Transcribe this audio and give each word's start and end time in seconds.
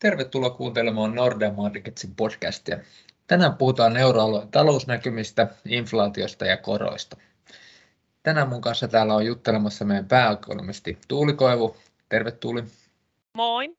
Tervetuloa 0.00 0.50
kuuntelemaan 0.50 1.14
Nordea 1.14 1.52
Marketsin 1.52 2.14
podcastia. 2.14 2.78
Tänään 3.26 3.56
puhutaan 3.56 3.96
euroalueen 3.96 4.48
talousnäkymistä, 4.48 5.48
inflaatiosta 5.68 6.46
ja 6.46 6.56
koroista. 6.56 7.16
Tänään 8.22 8.48
mun 8.48 8.60
kanssa 8.60 8.88
täällä 8.88 9.14
on 9.14 9.26
juttelemassa 9.26 9.84
meidän 9.84 10.08
pääekonomisti 10.08 10.98
Tuuli 11.08 11.32
Koivu. 11.32 11.76
Terve 12.08 12.30
Tuuli. 12.30 12.64
Moi. 13.34 13.76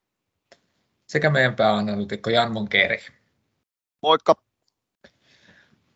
Sekä 1.07 1.29
meidän 1.29 1.55
pääanalytikko 1.55 2.29
Jan 2.29 2.53
Monkeri. 2.53 2.99
Moikka. 4.01 4.35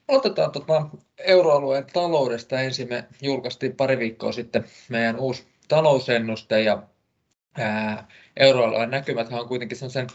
Otetaan 0.08 0.52
tuota 0.52 0.90
euroalueen 1.18 1.86
taloudesta 1.94 2.60
ensin. 2.60 2.90
Me 2.90 3.08
julkaistiin 3.22 3.76
pari 3.76 4.00
viikkoa 4.00 4.32
sitten 4.32 4.66
meidän 4.90 5.20
uusi 5.20 5.48
talousennuste 5.68 6.62
ja 6.62 6.84
euroalueen 8.38 8.90
näkymät 8.90 9.32
on 9.32 9.48
kuitenkin 9.48 9.78
sellaisen 9.78 10.08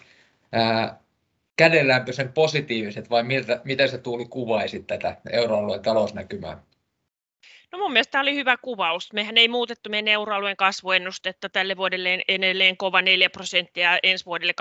kädenlämpöisen 1.57 2.33
positiiviset, 2.33 3.11
vai 3.11 3.23
miltä, 3.23 3.61
miten 3.65 3.89
se 3.89 3.99
tuuli 3.99 4.25
kuvaisi 4.25 4.83
tätä 4.83 5.17
euroalueen 5.33 5.83
talousnäkymää? 5.83 6.63
No 7.73 7.79
mun 7.79 7.93
mielestä 7.93 8.11
tämä 8.11 8.23
oli 8.23 8.35
hyvä 8.35 8.57
kuvaus. 8.57 9.13
Mehän 9.13 9.37
ei 9.37 9.49
muutettu 9.49 9.91
meidän 9.91 10.09
euroalueen 10.09 10.57
kasvuennustetta 10.57 11.49
tälle 11.49 11.77
vuodelle 11.77 12.23
edelleen 12.29 12.77
kova 12.77 13.03
4 13.03 13.31
prosenttia, 13.31 13.99
ensi 14.03 14.27
vuodelle 14.27 14.55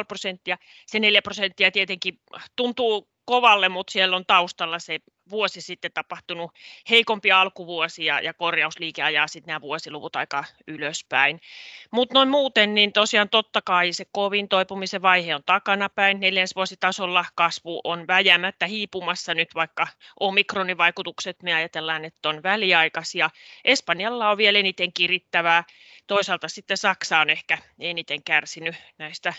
2,5 0.00 0.04
prosenttia. 0.08 0.58
Se 0.86 1.00
4 1.00 1.22
prosenttia 1.22 1.70
tietenkin 1.70 2.20
tuntuu 2.56 3.08
kovalle, 3.24 3.68
mutta 3.68 3.90
siellä 3.90 4.16
on 4.16 4.26
taustalla 4.26 4.78
se 4.78 4.98
vuosi 5.30 5.60
sitten 5.60 5.92
tapahtunut 5.92 6.50
heikompi 6.90 7.32
alkuvuosi 7.32 8.04
ja, 8.04 8.20
ja 8.20 8.34
korjausliike 8.34 9.02
ajaa 9.02 9.26
sitten 9.26 9.46
nämä 9.46 9.60
vuosiluvut 9.60 10.16
aika 10.16 10.44
ylöspäin. 10.68 11.40
Mutta 11.90 12.14
noin 12.14 12.28
muuten, 12.28 12.74
niin 12.74 12.92
tosiaan 12.92 13.28
totta 13.28 13.62
kai 13.62 13.92
se 13.92 14.04
kovin 14.12 14.48
toipumisen 14.48 15.02
vaihe 15.02 15.34
on 15.34 15.42
takanapäin. 15.46 16.20
Neljänsvuositasolla 16.20 17.24
kasvu 17.34 17.80
on 17.84 18.06
väjämättä 18.06 18.66
hiipumassa 18.66 19.34
nyt, 19.34 19.54
vaikka 19.54 19.86
omikronin 20.20 20.78
vaikutukset 20.78 21.42
me 21.42 21.54
ajatellaan, 21.54 22.04
että 22.04 22.28
on 22.28 22.42
väliaikaisia. 22.42 23.30
Espanjalla 23.64 24.30
on 24.30 24.36
vielä 24.36 24.58
eniten 24.58 24.92
kirittävää 24.92 25.64
Toisaalta 26.06 26.48
sitten 26.48 26.76
Saksa 26.76 27.18
on 27.18 27.30
ehkä 27.30 27.58
eniten 27.78 28.24
kärsinyt 28.24 28.74
näistä 28.98 29.34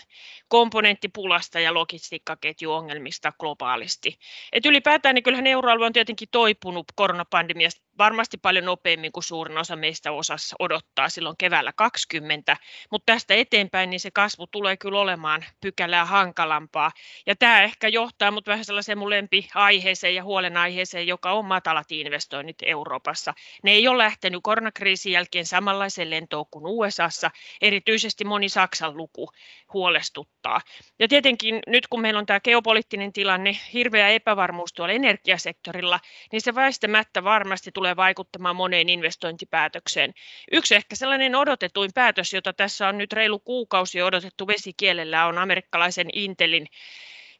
komponenttipulasta 0.48 1.60
ja 1.60 1.74
logistiikkaketjuongelmista 1.74 3.32
globaalisti. 3.38 4.18
Et 4.52 4.66
ylipäätään 4.66 5.14
niin 5.14 5.22
kyllähän 5.22 5.46
euroalue 5.46 5.86
on 5.86 5.92
tietenkin 5.92 6.28
toipunut 6.30 6.86
koronapandemiasta 6.94 7.85
varmasti 7.98 8.36
paljon 8.36 8.64
nopeammin 8.64 9.12
kuin 9.12 9.24
suurin 9.24 9.58
osa 9.58 9.76
meistä 9.76 10.12
osassa 10.12 10.56
odottaa 10.58 11.08
silloin 11.08 11.36
keväällä 11.38 11.72
20, 11.76 12.56
mutta 12.90 13.12
tästä 13.12 13.34
eteenpäin 13.34 13.90
niin 13.90 14.00
se 14.00 14.10
kasvu 14.10 14.46
tulee 14.46 14.76
kyllä 14.76 15.00
olemaan 15.00 15.44
pykälää 15.60 16.04
hankalampaa. 16.04 16.90
Ja 17.26 17.36
tämä 17.36 17.62
ehkä 17.62 17.88
johtaa 17.88 18.30
mut 18.30 18.46
vähän 18.46 18.64
sellaiseen 18.64 18.98
mun 18.98 19.10
lempiaiheeseen 19.10 20.14
ja 20.14 20.24
huolenaiheeseen, 20.24 21.06
joka 21.06 21.32
on 21.32 21.44
matalat 21.44 21.92
investoinnit 21.92 22.56
Euroopassa. 22.62 23.34
Ne 23.62 23.70
ei 23.70 23.88
ole 23.88 23.98
lähtenyt 23.98 24.40
koronakriisin 24.42 25.12
jälkeen 25.12 25.46
samanlaiseen 25.46 26.10
lentoon 26.10 26.46
kuin 26.50 26.64
USAssa, 26.66 27.30
erityisesti 27.60 28.24
moni 28.24 28.48
Saksan 28.48 28.96
luku 28.96 29.30
huolestuttaa. 29.72 30.60
Ja 30.98 31.08
tietenkin 31.08 31.60
nyt 31.66 31.86
kun 31.86 32.00
meillä 32.00 32.18
on 32.18 32.26
tämä 32.26 32.40
geopoliittinen 32.40 33.12
tilanne, 33.12 33.56
hirveä 33.72 34.08
epävarmuus 34.08 34.72
tuolla 34.72 34.94
energiasektorilla, 34.94 36.00
niin 36.32 36.40
se 36.40 36.54
väistämättä 36.54 37.24
varmasti 37.24 37.70
tulee 37.72 37.85
tulee 37.86 37.96
vaikuttamaan 37.96 38.56
moneen 38.56 38.88
investointipäätökseen. 38.88 40.14
Yksi 40.52 40.74
ehkä 40.74 40.96
sellainen 40.96 41.34
odotetuin 41.34 41.90
päätös, 41.94 42.34
jota 42.34 42.52
tässä 42.52 42.88
on 42.88 42.98
nyt 42.98 43.12
reilu 43.12 43.38
kuukausi 43.38 44.02
odotettu 44.02 44.46
vesikielellä, 44.46 45.26
on 45.26 45.38
amerikkalaisen 45.38 46.08
Intelin 46.12 46.66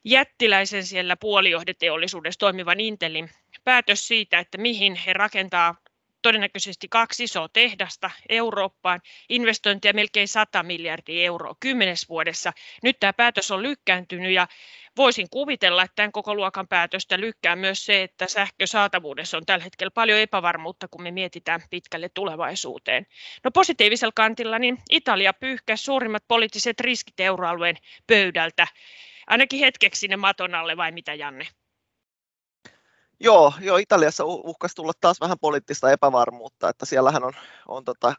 jättiläisen 0.03 0.85
siellä 0.85 1.17
puolijohdeteollisuudessa 1.17 2.39
toimivan 2.39 2.79
Intelin 2.79 3.29
päätös 3.63 4.07
siitä, 4.07 4.39
että 4.39 4.57
mihin 4.57 4.95
he 4.95 5.13
rakentaa 5.13 5.75
todennäköisesti 6.21 6.87
kaksi 6.89 7.23
isoa 7.23 7.49
tehdasta 7.53 8.11
Eurooppaan, 8.29 9.01
investointia 9.29 9.93
melkein 9.93 10.27
100 10.27 10.63
miljardia 10.63 11.25
euroa 11.25 11.55
kymmenes 11.59 12.09
vuodessa. 12.09 12.53
Nyt 12.83 12.99
tämä 12.99 13.13
päätös 13.13 13.51
on 13.51 13.63
lykkääntynyt 13.63 14.31
ja 14.31 14.47
voisin 14.97 15.27
kuvitella, 15.31 15.83
että 15.83 15.95
tämän 15.95 16.11
koko 16.11 16.35
luokan 16.35 16.67
päätöstä 16.67 17.19
lykkää 17.19 17.55
myös 17.55 17.85
se, 17.85 18.03
että 18.03 18.27
sähkösaatavuudessa 18.27 19.37
on 19.37 19.45
tällä 19.45 19.63
hetkellä 19.63 19.91
paljon 19.91 20.19
epävarmuutta, 20.19 20.87
kun 20.87 21.03
me 21.03 21.11
mietitään 21.11 21.61
pitkälle 21.69 22.09
tulevaisuuteen. 22.09 23.05
No 23.43 23.51
positiivisella 23.51 24.11
kantilla 24.15 24.59
niin 24.59 24.77
Italia 24.89 25.33
pyyhkäsi 25.33 25.83
suurimmat 25.83 26.23
poliittiset 26.27 26.79
riskit 26.79 27.19
euroalueen 27.19 27.75
pöydältä, 28.07 28.67
ainakin 29.27 29.59
hetkeksi 29.59 29.99
sinne 29.99 30.15
maton 30.15 30.55
alle 30.55 30.77
vai 30.77 30.91
mitä 30.91 31.13
Janne? 31.13 31.47
Joo, 33.19 33.53
joo, 33.61 33.77
Italiassa 33.77 34.25
uhkasi 34.25 34.75
tulla 34.75 34.91
taas 35.01 35.21
vähän 35.21 35.39
poliittista 35.41 35.91
epävarmuutta, 35.91 36.69
että 36.69 36.85
siellähän 36.85 37.23
on, 37.23 37.33
on 37.67 37.83
tota, 37.83 38.13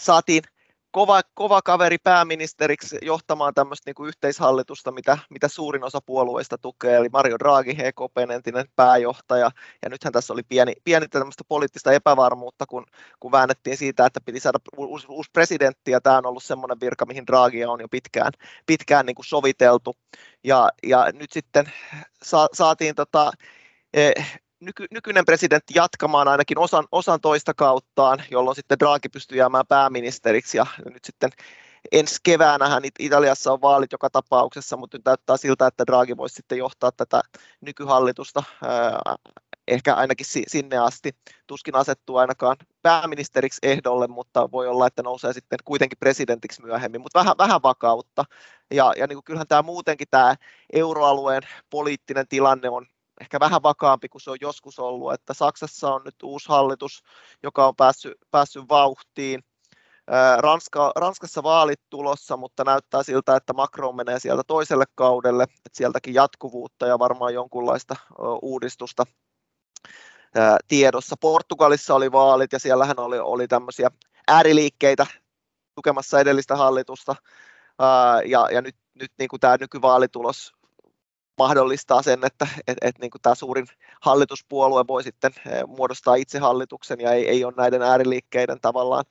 saatiin 0.00 0.42
kova, 0.90 1.20
kova 1.34 1.62
kaveri 1.62 1.98
pääministeriksi 1.98 2.98
johtamaan 3.02 3.54
tämmöistä 3.54 3.88
niin 3.88 3.94
kuin 3.94 4.08
yhteishallitusta, 4.08 4.92
mitä, 4.92 5.18
mitä 5.30 5.48
suurin 5.48 5.84
osa 5.84 6.00
puolueista 6.06 6.58
tukee, 6.58 6.96
eli 6.96 7.08
Mario 7.08 7.38
Draghi, 7.38 7.76
EKPn 7.78 8.30
entinen 8.30 8.66
pääjohtaja, 8.76 9.50
ja 9.82 9.88
nythän 9.88 10.12
tässä 10.12 10.32
oli 10.32 10.42
pieni, 10.42 10.72
pieni 10.84 11.08
tämmöistä 11.08 11.44
poliittista 11.48 11.92
epävarmuutta, 11.92 12.66
kun, 12.66 12.86
kun 13.20 13.32
väännettiin 13.32 13.76
siitä, 13.76 14.06
että 14.06 14.20
piti 14.24 14.40
saada 14.40 14.58
uusi, 14.76 15.06
uusi 15.08 15.30
presidentti, 15.32 15.90
ja 15.90 16.00
tämä 16.00 16.18
on 16.18 16.26
ollut 16.26 16.44
semmoinen 16.44 16.80
virka, 16.80 17.06
mihin 17.06 17.26
Draghi 17.26 17.64
on 17.64 17.80
jo 17.80 17.88
pitkään, 17.88 18.32
pitkään 18.66 19.06
niin 19.06 19.16
kuin 19.16 19.26
soviteltu, 19.26 19.96
ja, 20.44 20.68
ja 20.82 21.06
nyt 21.12 21.32
sitten 21.32 21.72
sa, 22.22 22.46
saatiin 22.52 22.94
tota, 22.94 23.32
nyky, 24.60 24.86
nykyinen 24.90 25.24
presidentti 25.24 25.74
jatkamaan 25.76 26.28
ainakin 26.28 26.58
osan, 26.58 26.86
osan 26.92 27.20
toista 27.20 27.54
kauttaan, 27.54 28.22
jolloin 28.30 28.56
sitten 28.56 28.78
Draghi 28.78 29.08
pystyy 29.08 29.38
jäämään 29.38 29.66
pääministeriksi 29.66 30.58
ja 30.58 30.66
nyt 30.84 31.04
sitten 31.04 31.30
ensi 31.92 32.16
keväänähän 32.22 32.82
Italiassa 32.98 33.52
on 33.52 33.60
vaalit 33.60 33.92
joka 33.92 34.10
tapauksessa, 34.10 34.76
mutta 34.76 34.98
nyt 34.98 35.04
näyttää 35.04 35.36
siltä, 35.36 35.66
että 35.66 35.86
Draghi 35.86 36.16
voisi 36.16 36.34
sitten 36.34 36.58
johtaa 36.58 36.92
tätä 36.92 37.20
nykyhallitusta 37.60 38.42
ehkä 39.68 39.94
ainakin 39.94 40.26
sinne 40.46 40.78
asti. 40.78 41.10
Tuskin 41.46 41.74
asettuu 41.74 42.16
ainakaan 42.16 42.56
pääministeriksi 42.82 43.58
ehdolle, 43.62 44.06
mutta 44.06 44.50
voi 44.52 44.68
olla, 44.68 44.86
että 44.86 45.02
nousee 45.02 45.32
sitten 45.32 45.58
kuitenkin 45.64 45.98
presidentiksi 45.98 46.62
myöhemmin, 46.62 47.00
mutta 47.00 47.18
vähän, 47.18 47.34
vähän 47.38 47.62
vakautta. 47.62 48.24
Ja, 48.70 48.92
ja 48.96 49.06
niin 49.06 49.16
kuin 49.16 49.24
kyllähän 49.24 49.48
tämä 49.48 49.62
muutenkin 49.62 50.08
tämä 50.10 50.34
euroalueen 50.72 51.42
poliittinen 51.70 52.28
tilanne 52.28 52.68
on 52.68 52.86
ehkä 53.20 53.40
vähän 53.40 53.62
vakaampi 53.62 54.08
kuin 54.08 54.22
se 54.22 54.30
on 54.30 54.36
joskus 54.40 54.78
ollut, 54.78 55.12
että 55.12 55.34
Saksassa 55.34 55.94
on 55.94 56.02
nyt 56.04 56.14
uusi 56.22 56.48
hallitus, 56.48 57.02
joka 57.42 57.66
on 57.68 57.76
päässyt, 57.76 58.12
päässyt 58.30 58.68
vauhtiin. 58.68 59.44
Ranska, 60.38 60.92
Ranskassa 60.96 61.42
vaalit 61.42 61.80
tulossa, 61.90 62.36
mutta 62.36 62.64
näyttää 62.64 63.02
siltä, 63.02 63.36
että 63.36 63.52
Macron 63.52 63.96
menee 63.96 64.18
sieltä 64.18 64.42
toiselle 64.46 64.84
kaudelle, 64.94 65.42
että 65.42 65.70
sieltäkin 65.72 66.14
jatkuvuutta 66.14 66.86
ja 66.86 66.98
varmaan 66.98 67.34
jonkunlaista 67.34 67.96
uudistusta 68.42 69.04
tiedossa. 70.68 71.16
Portugalissa 71.20 71.94
oli 71.94 72.12
vaalit 72.12 72.52
ja 72.52 72.58
siellähän 72.58 72.98
oli, 72.98 73.18
oli 73.18 73.48
tämmöisiä 73.48 73.90
ääriliikkeitä 74.28 75.06
tukemassa 75.74 76.20
edellistä 76.20 76.56
hallitusta. 76.56 77.16
Ja, 78.26 78.48
ja 78.52 78.62
nyt, 78.62 78.76
nyt 78.94 79.12
niin 79.18 79.28
kuin 79.28 79.40
tämä 79.40 79.56
nykyvaalitulos 79.60 80.52
mahdollistaa 81.44 82.02
sen, 82.02 82.24
että 82.24 82.46
et, 82.66 82.78
et, 82.82 82.98
niin 82.98 83.10
kuin 83.10 83.22
tämä 83.22 83.34
suurin 83.34 83.66
hallituspuolue 84.00 84.84
voi 84.86 85.02
sitten 85.02 85.32
eh, 85.46 85.64
muodostaa 85.66 86.14
itse 86.14 86.38
hallituksen 86.38 87.00
ja 87.00 87.12
ei, 87.12 87.28
ei 87.28 87.44
ole 87.44 87.54
näiden 87.56 87.82
ääriliikkeiden 87.82 88.60
tavallaan, 88.60 89.04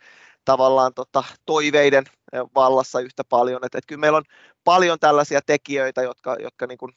tavallaan 0.45 0.93
tota, 0.93 1.23
toiveiden 1.45 2.03
eh, 2.33 2.41
vallassa 2.55 2.99
yhtä 2.99 3.23
paljon. 3.23 3.65
Et, 3.65 3.75
et 3.75 3.85
kyllä 3.87 3.99
meillä 3.99 4.17
on 4.17 4.23
paljon 4.63 4.99
tällaisia 4.99 5.39
tekijöitä, 5.45 6.01
jotka, 6.01 6.35
jotka 6.39 6.67
niin 6.67 6.77
kuin 6.77 6.91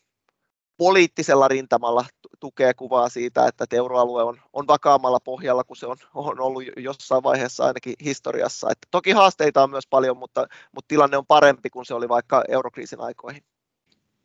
poliittisella 0.77 1.49
rintamalla 1.49 2.05
tukee 2.41 2.75
kuvaa 2.75 3.09
siitä, 3.09 3.47
että 3.47 3.67
euroalue 3.73 4.23
on, 4.23 4.41
on 4.53 4.67
vakaammalla 4.67 5.21
pohjalla 5.21 5.65
kuin 5.65 5.77
se 5.77 5.87
on, 5.87 5.97
on 6.15 6.41
ollut 6.41 6.63
jossain 6.77 7.23
vaiheessa 7.23 7.65
ainakin 7.65 7.95
historiassa. 8.05 8.71
Et 8.71 8.79
toki 8.91 9.11
haasteita 9.11 9.63
on 9.63 9.71
myös 9.71 9.87
paljon, 9.91 10.17
mutta, 10.17 10.47
mutta 10.75 10.89
tilanne 10.89 11.17
on 11.17 11.27
parempi 11.27 11.71
kuin 11.71 11.87
se 11.87 11.95
oli 11.95 12.09
vaikka 12.09 12.45
eurokriisin 12.49 13.01
aikoihin. 13.01 13.43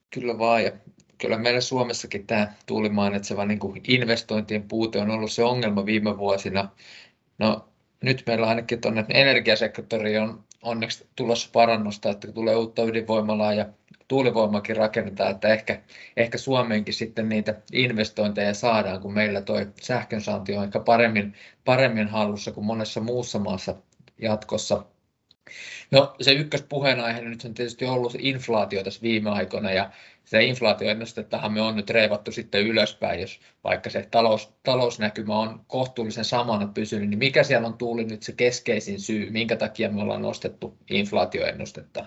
Kyllä 0.09 0.39
vaan, 0.39 0.63
ja 0.63 0.71
kyllä 1.17 1.37
meillä 1.37 1.61
Suomessakin 1.61 2.27
tämä 2.27 2.53
Tuuli 2.65 2.89
mainitseva 2.89 3.45
niin 3.45 3.59
kuin 3.59 3.81
investointien 3.87 4.63
puute 4.63 4.99
on 4.99 5.11
ollut 5.11 5.31
se 5.31 5.43
ongelma 5.43 5.85
viime 5.85 6.17
vuosina. 6.17 6.69
No, 7.39 7.67
nyt 8.01 8.23
meillä 8.27 8.47
ainakin 8.47 8.81
tuonne 8.81 9.05
energiasektoriin 9.09 10.21
on 10.21 10.43
onneksi 10.61 11.07
tulossa 11.15 11.49
parannusta, 11.53 12.09
että 12.09 12.31
tulee 12.31 12.55
uutta 12.55 12.83
ydinvoimalaa 12.83 13.53
ja 13.53 13.65
tuulivoimakin 14.07 14.75
rakennetaan, 14.75 15.31
että 15.31 15.47
ehkä, 15.47 15.81
ehkä 16.17 16.37
Suomeenkin 16.37 16.93
sitten 16.93 17.29
niitä 17.29 17.55
investointeja 17.71 18.53
saadaan, 18.53 19.01
kun 19.01 19.13
meillä 19.13 19.41
tuo 19.41 19.65
sähkönsaanti 19.81 20.57
on 20.57 20.63
ehkä 20.63 20.79
paremmin, 20.79 21.33
paremmin 21.65 22.07
hallussa 22.07 22.51
kuin 22.51 22.65
monessa 22.65 23.01
muussa 23.01 23.39
maassa 23.39 23.75
jatkossa. 24.17 24.85
No 25.91 26.15
se 26.21 26.31
ykköspuheenaihe 26.31 27.21
nyt 27.21 27.45
on 27.45 27.53
tietysti 27.53 27.85
ollut 27.85 28.15
inflaatio 28.19 28.83
tässä 28.83 29.01
viime 29.01 29.29
aikoina 29.29 29.71
ja 29.71 29.91
se 30.25 30.43
inflaatioennustettahan 30.43 31.53
me 31.53 31.61
on 31.61 31.75
nyt 31.75 31.89
reivattu 31.89 32.31
sitten 32.31 32.67
ylöspäin, 32.67 33.21
jos 33.21 33.39
vaikka 33.63 33.89
se 33.89 34.07
talous, 34.11 34.53
talousnäkymä 34.63 35.39
on 35.39 35.61
kohtuullisen 35.67 36.25
samana 36.25 36.67
pysynyt, 36.73 37.09
niin 37.09 37.19
mikä 37.19 37.43
siellä 37.43 37.67
on 37.67 37.77
tullut 37.77 38.07
nyt 38.07 38.23
se 38.23 38.31
keskeisin 38.31 38.99
syy, 38.99 39.29
minkä 39.29 39.55
takia 39.55 39.91
me 39.91 40.01
ollaan 40.01 40.21
nostettu 40.21 40.77
inflaatioennustetta? 40.89 42.05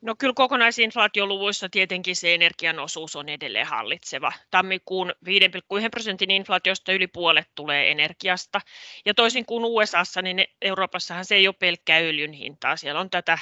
No 0.00 0.14
kyllä 0.18 0.34
kokonaisinflaatioluvuissa 0.34 1.68
tietenkin 1.68 2.16
se 2.16 2.34
energian 2.34 2.78
osuus 2.78 3.16
on 3.16 3.28
edelleen 3.28 3.66
hallitseva. 3.66 4.32
Tammikuun 4.50 5.14
5,1 5.24 5.90
prosentin 5.90 6.30
inflaatiosta 6.30 6.92
yli 6.92 7.06
puolet 7.06 7.48
tulee 7.54 7.90
energiasta. 7.90 8.60
Ja 9.04 9.14
toisin 9.14 9.46
kuin 9.46 9.64
USAssa, 9.64 10.22
niin 10.22 10.44
Euroopassahan 10.62 11.24
se 11.24 11.34
ei 11.34 11.48
ole 11.48 11.54
pelkkää 11.58 11.98
öljyn 11.98 12.32
hintaa. 12.32 12.76
Siellä 12.76 13.00
on 13.00 13.10
tätä 13.10 13.38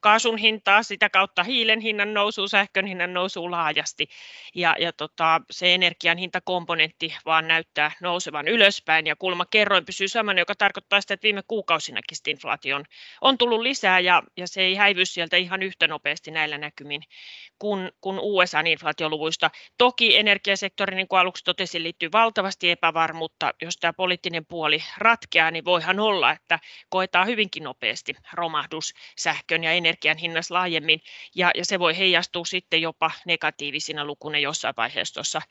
kaasun 0.00 0.38
hintaa, 0.38 0.82
sitä 0.82 1.10
kautta 1.10 1.44
hiilen 1.44 1.80
hinnan 1.80 2.14
nousu, 2.14 2.48
sähkön 2.48 2.86
hinnan 2.86 3.14
nousu 3.14 3.50
laajasti. 3.50 4.08
Ja, 4.54 4.76
ja 4.78 4.92
tota, 4.92 5.40
se 5.50 5.74
energian 5.74 6.18
hintakomponentti 6.18 7.16
vaan 7.24 7.48
näyttää 7.48 7.92
nousevan 8.00 8.48
ylöspäin 8.48 9.06
ja 9.06 9.16
kulma 9.16 9.46
kerroin 9.46 9.84
pysyy 9.84 10.08
samana, 10.08 10.40
joka 10.40 10.54
tarkoittaa 10.54 11.00
sitä, 11.00 11.14
että 11.14 11.24
viime 11.24 11.42
kuukausinakin 11.48 12.18
inflaatio 12.26 12.76
on, 12.76 12.84
on 13.20 13.38
tullut 13.38 13.60
lisää 13.60 14.00
ja, 14.00 14.22
ja 14.36 14.48
se 14.48 14.62
ei 14.62 14.74
häivy 14.74 15.04
sieltä 15.04 15.36
ihan 15.36 15.62
yhtä 15.62 15.86
nopeasti 15.86 16.30
näillä 16.30 16.58
näkymin 16.58 17.02
kuin, 17.58 17.92
kuin 18.00 18.18
USA-inflaatioluvuista. 18.18 19.50
Toki 19.78 20.16
energiasektori, 20.16 20.96
niin 20.96 21.08
kuin 21.08 21.20
aluksi 21.20 21.44
totesin, 21.44 21.82
liittyy 21.82 22.12
valtavasti 22.12 22.70
epävarmuutta. 22.70 23.54
Jos 23.62 23.76
tämä 23.76 23.92
poliittinen 23.92 24.46
puoli 24.46 24.82
ratkeaa, 24.98 25.50
niin 25.50 25.64
voihan 25.64 26.00
olla, 26.00 26.32
että 26.32 26.58
koetaan 26.88 27.26
hyvinkin 27.26 27.62
nopeasti 27.62 28.14
romahdus 28.32 28.94
sähkön 29.18 29.63
ja 29.64 29.72
energian 29.72 30.16
hinnassa 30.16 30.54
laajemmin, 30.54 31.00
ja, 31.34 31.50
ja 31.54 31.64
se 31.64 31.78
voi 31.78 31.98
heijastua 31.98 32.44
sitten 32.44 32.82
jopa 32.82 33.10
negatiivisina 33.26 34.04
lukuna 34.04 34.38
jossain 34.38 34.74
vaiheessa 34.76 35.14
tuossa 35.14 35.42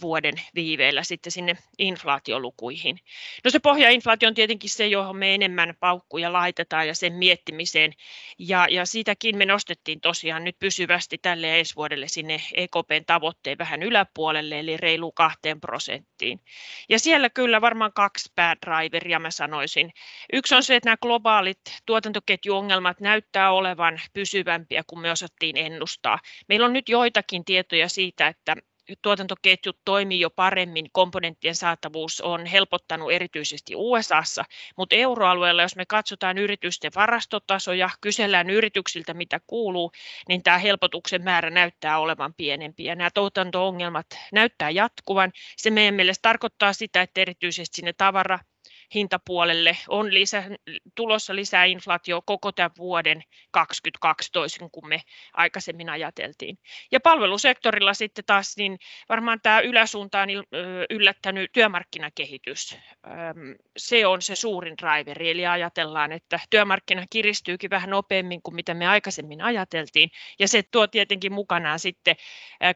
vuoden 0.00 0.34
viiveellä 0.54 1.02
sitten 1.02 1.32
sinne 1.32 1.56
inflaatiolukuihin. 1.78 2.98
No 3.44 3.50
se 3.50 3.58
pohjainflaatio 3.58 4.28
on 4.28 4.34
tietenkin 4.34 4.70
se, 4.70 4.86
johon 4.86 5.16
me 5.16 5.34
enemmän 5.34 5.74
paukkuja 5.80 6.32
laitetaan 6.32 6.86
ja 6.86 6.94
sen 6.94 7.12
miettimiseen, 7.12 7.92
ja, 8.38 8.66
ja 8.70 8.86
siitäkin 8.86 9.38
me 9.38 9.46
nostettiin 9.46 10.00
tosiaan 10.00 10.44
nyt 10.44 10.58
pysyvästi 10.58 11.18
tälle 11.18 11.58
ensi 11.58 11.76
vuodelle 11.76 12.08
sinne 12.08 12.40
EKPn 12.54 13.04
tavoitteen 13.06 13.58
vähän 13.58 13.82
yläpuolelle, 13.82 14.58
eli 14.58 14.76
reilu 14.76 15.12
kahteen 15.12 15.60
prosenttiin. 15.60 16.40
Ja 16.88 16.98
siellä 16.98 17.30
kyllä 17.30 17.60
varmaan 17.60 17.92
kaksi 17.92 18.32
päädriveria 18.34 19.18
mä 19.18 19.30
sanoisin. 19.30 19.92
Yksi 20.32 20.54
on 20.54 20.62
se, 20.62 20.76
että 20.76 20.86
nämä 20.86 20.96
globaalit 21.02 21.60
tuotantoketjuongelmat 21.86 23.00
näyttää 23.00 23.37
olevan 23.46 24.00
pysyvämpiä 24.12 24.82
kuin 24.86 25.00
me 25.00 25.10
osattiin 25.10 25.56
ennustaa. 25.56 26.18
Meillä 26.48 26.66
on 26.66 26.72
nyt 26.72 26.88
joitakin 26.88 27.44
tietoja 27.44 27.88
siitä, 27.88 28.26
että 28.26 28.56
tuotantoketjut 29.02 29.78
toimii 29.84 30.20
jo 30.20 30.30
paremmin, 30.30 30.86
komponenttien 30.92 31.54
saatavuus 31.54 32.20
on 32.20 32.46
helpottanut 32.46 33.12
erityisesti 33.12 33.72
USAssa, 33.76 34.44
mutta 34.76 34.96
euroalueella, 34.96 35.62
jos 35.62 35.76
me 35.76 35.86
katsotaan 35.86 36.38
yritysten 36.38 36.90
varastotasoja, 36.94 37.90
kysellään 38.00 38.50
yrityksiltä 38.50 39.14
mitä 39.14 39.40
kuuluu, 39.46 39.92
niin 40.28 40.42
tämä 40.42 40.58
helpotuksen 40.58 41.24
määrä 41.24 41.50
näyttää 41.50 41.98
olevan 41.98 42.34
pienempi 42.34 42.84
ja 42.84 42.94
nämä 42.94 43.10
tuotanto-ongelmat 43.14 44.06
näyttää 44.32 44.70
jatkuvan. 44.70 45.32
Se 45.56 45.70
meidän 45.70 45.94
mielestä 45.94 46.22
tarkoittaa 46.22 46.72
sitä, 46.72 47.02
että 47.02 47.20
erityisesti 47.20 47.76
sinne 47.76 47.92
tavara 47.92 48.38
hintapuolelle 48.94 49.76
on 49.88 50.14
lisä, 50.14 50.44
tulossa 50.94 51.34
lisää 51.34 51.64
inflaatio 51.64 52.22
koko 52.26 52.52
tämän 52.52 52.70
vuoden 52.78 53.22
2022 53.50 54.32
toisin 54.32 54.70
kuin 54.70 54.88
me 54.88 55.02
aikaisemmin 55.34 55.90
ajateltiin. 55.90 56.58
Ja 56.90 57.00
palvelusektorilla 57.00 57.94
sitten 57.94 58.24
taas 58.24 58.56
niin 58.56 58.78
varmaan 59.08 59.40
tämä 59.42 59.60
yläsuuntaan 59.60 60.28
yllättänyt 60.90 61.52
työmarkkinakehitys. 61.52 62.78
Se 63.76 64.06
on 64.06 64.22
se 64.22 64.34
suurin 64.34 64.74
driveri, 64.78 65.30
eli 65.30 65.46
ajatellaan, 65.46 66.12
että 66.12 66.40
työmarkkina 66.50 67.04
kiristyykin 67.10 67.70
vähän 67.70 67.90
nopeammin 67.90 68.42
kuin 68.42 68.54
mitä 68.54 68.74
me 68.74 68.86
aikaisemmin 68.86 69.42
ajateltiin, 69.42 70.10
ja 70.38 70.48
se 70.48 70.62
tuo 70.62 70.86
tietenkin 70.86 71.32
mukanaan 71.32 71.78
sitten 71.78 72.16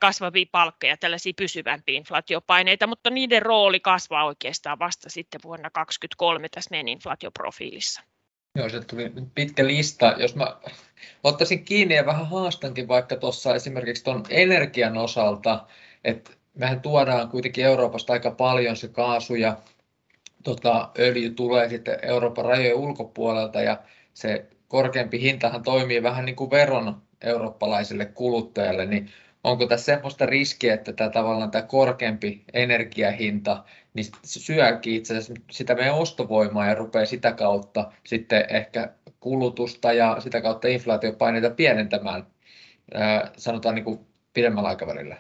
kasvavia 0.01 0.47
palkkoja, 0.53 0.97
tällaisia 0.97 1.33
pysyvämpiä 1.37 1.97
inflaatiopaineita, 1.97 2.87
mutta 2.87 3.11
niiden 3.11 3.43
rooli 3.43 3.81
kasvaa 3.81 4.25
oikeastaan 4.25 4.79
vasta 4.79 5.11
sitten 5.11 5.41
vuonna 5.45 5.71
2022 5.71 6.02
2023 6.09 6.49
tässä 6.49 6.71
meidän 6.71 6.89
inflaatioprofiilissa. 6.89 8.03
Joo, 8.59 8.69
se 8.69 8.81
tuli 8.81 9.13
pitkä 9.35 9.67
lista. 9.67 10.15
Jos 10.19 10.35
mä 10.37 10.57
ottaisin 11.25 11.65
kiinni 11.65 11.95
ja 11.95 12.07
vähän 12.07 12.29
haastankin 12.29 12.89
vaikka 12.89 13.17
tuossa 13.17 13.55
esimerkiksi 13.55 14.05
tuon 14.05 14.25
energian 14.31 14.97
osalta, 14.97 15.67
että 16.05 16.31
mehän 16.55 16.81
tuodaan 16.81 17.29
kuitenkin 17.29 17.65
Euroopasta 17.65 18.13
aika 18.13 18.31
paljon 18.31 18.77
se 18.77 18.89
kaasu 18.89 19.35
ja 19.35 19.57
tota, 20.43 20.91
öljy 20.99 21.31
tulee 21.31 21.69
sitten 21.69 21.99
Euroopan 22.03 22.45
rajojen 22.45 22.77
ulkopuolelta 22.77 23.61
ja 23.61 23.79
se 24.15 24.47
korkeampi 24.69 25.21
hintahan 25.21 25.63
toimii 25.63 26.03
vähän 26.03 26.25
niin 26.25 26.37
kuin 26.37 26.51
veron 26.51 27.03
eurooppalaiselle 27.21 28.07
kuluttajalle, 28.07 28.87
niin 28.87 29.11
onko 29.45 29.67
tässä 29.67 29.85
semmoista 29.85 30.27
riskiä, 30.27 30.75
että 30.75 30.93
tämä 30.93 31.11
tavallaan 31.11 31.51
tämä 31.51 31.63
korkeampi 31.63 32.45
energiahinta, 32.53 33.65
niin 33.95 34.07
syökin 34.25 34.95
itse 34.95 35.17
asiassa 35.17 35.43
sitä 35.51 35.75
meidän 35.75 35.95
ostovoimaa 35.95 36.67
ja 36.67 36.75
rupeaa 36.75 37.07
sitä 37.07 37.33
kautta 37.33 37.93
sitten 38.05 38.45
ehkä 38.49 38.93
kulutusta 39.21 39.93
ja 39.93 40.17
sitä 40.21 40.41
kautta 40.41 40.69
inflaatiopaineita 40.69 41.51
pienentämään, 41.51 42.27
sanotaan 43.37 43.75
niin 43.75 43.85
kuin 43.85 44.01
pidemmällä 44.33 44.69
aikavälillä. 44.69 45.17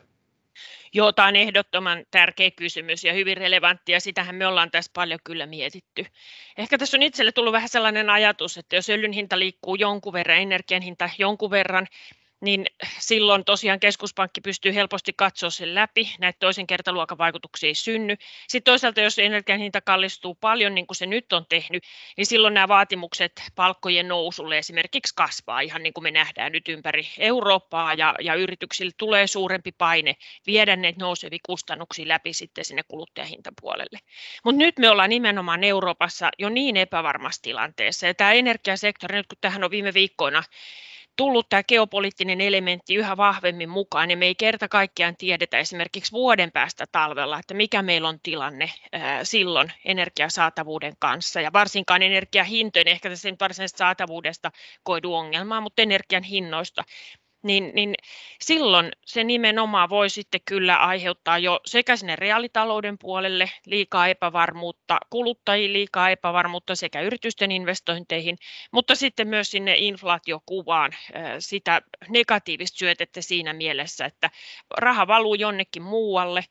Joo, 0.94 1.12
tämä 1.12 1.28
on 1.28 1.36
ehdottoman 1.36 2.04
tärkeä 2.10 2.50
kysymys 2.50 3.04
ja 3.04 3.12
hyvin 3.12 3.36
relevantti, 3.36 3.92
ja 3.92 4.00
sitähän 4.00 4.34
me 4.34 4.46
ollaan 4.46 4.70
tässä 4.70 4.90
paljon 4.94 5.20
kyllä 5.24 5.46
mietitty. 5.46 6.06
Ehkä 6.58 6.78
tässä 6.78 6.96
on 6.96 7.02
itselle 7.02 7.32
tullut 7.32 7.52
vähän 7.52 7.68
sellainen 7.68 8.10
ajatus, 8.10 8.58
että 8.58 8.76
jos 8.76 8.90
öljyn 8.90 9.12
hinta 9.12 9.38
liikkuu 9.38 9.74
jonkun 9.74 10.12
verran, 10.12 10.38
energian 10.38 10.82
hinta 10.82 11.10
jonkun 11.18 11.50
verran, 11.50 11.86
niin 12.42 12.66
silloin 12.98 13.44
tosiaan 13.44 13.80
keskuspankki 13.80 14.40
pystyy 14.40 14.74
helposti 14.74 15.12
katsoa 15.16 15.50
sen 15.50 15.74
läpi, 15.74 16.14
näitä 16.18 16.36
toisen 16.38 16.66
kertaluokan 16.66 17.18
vaikutuksia 17.18 17.68
ei 17.68 17.74
synny. 17.74 18.16
Sitten 18.48 18.72
toisaalta, 18.72 19.00
jos 19.00 19.18
energian 19.18 19.58
hinta 19.58 19.80
kallistuu 19.80 20.34
paljon, 20.34 20.74
niin 20.74 20.86
kuin 20.86 20.96
se 20.96 21.06
nyt 21.06 21.32
on 21.32 21.46
tehnyt, 21.48 21.84
niin 22.16 22.26
silloin 22.26 22.54
nämä 22.54 22.68
vaatimukset 22.68 23.42
palkkojen 23.54 24.08
nousulle 24.08 24.58
esimerkiksi 24.58 25.14
kasvaa, 25.16 25.60
ihan 25.60 25.82
niin 25.82 25.92
kuin 25.92 26.02
me 26.02 26.10
nähdään 26.10 26.52
nyt 26.52 26.68
ympäri 26.68 27.08
Eurooppaa, 27.18 27.94
ja, 27.94 28.14
ja 28.20 28.34
yrityksille 28.34 28.92
tulee 28.96 29.26
suurempi 29.26 29.72
paine 29.72 30.16
viedä 30.46 30.76
näitä 30.76 31.00
nousevia 31.00 31.38
kustannuksia 31.46 32.08
läpi 32.08 32.32
sitten 32.32 32.64
sinne 32.64 32.82
kuluttajahintapuolelle. 32.88 33.98
Mutta 34.44 34.58
nyt 34.58 34.78
me 34.78 34.90
ollaan 34.90 35.10
nimenomaan 35.10 35.64
Euroopassa 35.64 36.30
jo 36.38 36.48
niin 36.48 36.76
epävarmassa 36.76 37.42
tilanteessa, 37.42 38.06
ja 38.06 38.14
tämä 38.14 38.32
energiasektori, 38.32 39.16
nyt 39.16 39.26
kun 39.26 39.38
tähän 39.40 39.64
on 39.64 39.70
viime 39.70 39.94
viikkoina 39.94 40.42
tullut 41.16 41.48
tämä 41.48 41.62
geopoliittinen 41.62 42.40
elementti 42.40 42.94
yhä 42.94 43.16
vahvemmin 43.16 43.68
mukaan, 43.68 44.08
niin 44.08 44.18
me 44.18 44.26
ei 44.26 44.34
kerta 44.34 44.68
kaikkiaan 44.68 45.16
tiedetä 45.16 45.58
esimerkiksi 45.58 46.12
vuoden 46.12 46.52
päästä 46.52 46.84
talvella, 46.92 47.38
että 47.38 47.54
mikä 47.54 47.82
meillä 47.82 48.08
on 48.08 48.18
tilanne 48.22 48.70
silloin 49.22 49.72
energiasaatavuuden 49.84 50.92
kanssa. 50.98 51.40
Ja 51.40 51.52
varsinkaan 51.52 52.02
energiahintojen, 52.02 52.88
ehkä 52.88 53.08
tässä 53.08 53.28
varsinaisesta 53.40 53.78
saatavuudesta 53.78 54.50
koidu 54.82 55.14
ongelmaa, 55.14 55.60
mutta 55.60 55.82
energian 55.82 56.22
hinnoista 56.22 56.84
niin, 57.42 57.70
niin 57.74 57.94
silloin 58.40 58.92
se 59.06 59.24
nimenomaan 59.24 59.88
voi 59.88 60.10
sitten 60.10 60.40
kyllä 60.44 60.76
aiheuttaa 60.76 61.38
jo 61.38 61.60
sekä 61.66 61.96
sinne 61.96 62.16
reaalitalouden 62.16 62.98
puolelle 62.98 63.50
liikaa 63.66 64.08
epävarmuutta, 64.08 64.98
kuluttajille 65.10 65.72
liikaa 65.72 66.10
epävarmuutta 66.10 66.74
sekä 66.74 67.00
yritysten 67.00 67.52
investointeihin, 67.52 68.38
mutta 68.72 68.94
sitten 68.94 69.28
myös 69.28 69.50
sinne 69.50 69.74
inflaatiokuvaan 69.76 70.92
sitä 71.38 71.82
negatiivista 72.08 72.78
syötettä 72.78 73.20
siinä 73.22 73.52
mielessä, 73.52 74.04
että 74.04 74.30
raha 74.78 75.06
valuu 75.06 75.34
jonnekin 75.34 75.82
muualle 75.82 76.44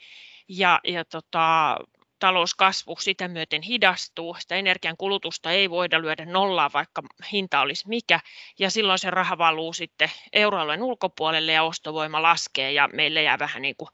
ja, 0.48 0.79
ja 0.83 1.05
tota, 1.05 1.77
talouskasvu 2.21 2.95
sitä 2.99 3.27
myöten 3.27 3.61
hidastuu, 3.61 4.35
sitä 4.39 4.55
energian 4.55 4.97
kulutusta 4.97 5.51
ei 5.51 5.69
voida 5.69 6.01
lyödä 6.01 6.25
nollaan, 6.25 6.71
vaikka 6.73 7.01
hinta 7.31 7.61
olisi 7.61 7.87
mikä, 7.87 8.19
ja 8.59 8.69
silloin 8.69 8.99
se 8.99 9.09
raha 9.09 9.37
valuu 9.37 9.73
sitten 9.73 10.09
euroalueen 10.33 10.83
ulkopuolelle 10.83 11.51
ja 11.51 11.63
ostovoima 11.63 12.21
laskee, 12.21 12.71
ja 12.71 12.89
meille 12.93 13.23
jää 13.23 13.39
vähän 13.39 13.61
niin 13.61 13.75
kuin 13.77 13.89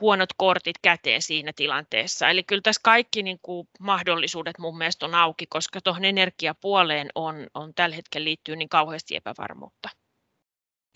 huonot 0.00 0.28
kortit 0.36 0.78
käteen 0.82 1.22
siinä 1.22 1.52
tilanteessa. 1.56 2.28
Eli 2.28 2.42
kyllä 2.42 2.62
tässä 2.62 2.80
kaikki 2.84 3.22
niin 3.22 3.38
kuin 3.42 3.68
mahdollisuudet 3.80 4.58
mun 4.58 4.78
mielestä 4.78 5.06
on 5.06 5.14
auki, 5.14 5.46
koska 5.46 5.80
tuohon 5.80 6.04
energiapuoleen 6.04 7.08
on, 7.14 7.46
on 7.54 7.74
tällä 7.74 7.96
hetkellä 7.96 8.24
liittyy 8.24 8.56
niin 8.56 8.68
kauheasti 8.68 9.16
epävarmuutta. 9.16 9.88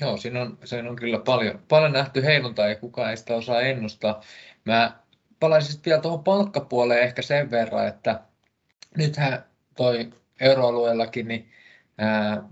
Joo, 0.00 0.16
siinä 0.16 0.42
on, 0.42 0.58
siinä 0.64 0.90
on 0.90 0.96
kyllä 0.96 1.18
paljon, 1.18 1.62
paljon 1.68 1.92
nähty 1.92 2.24
heiluntaa 2.24 2.68
ja 2.68 2.76
kukaan 2.76 3.10
ei 3.10 3.16
sitä 3.16 3.34
osaa 3.34 3.60
ennustaa. 3.60 4.20
Mä 4.64 5.03
palaisin 5.44 5.80
vielä 5.86 6.00
tuohon 6.00 6.24
palkkapuoleen 6.24 7.02
ehkä 7.02 7.22
sen 7.22 7.50
verran, 7.50 7.88
että 7.88 8.20
nythän 8.96 9.44
toi 9.76 10.10
euroalueellakin 10.40 11.28
niin 11.28 11.48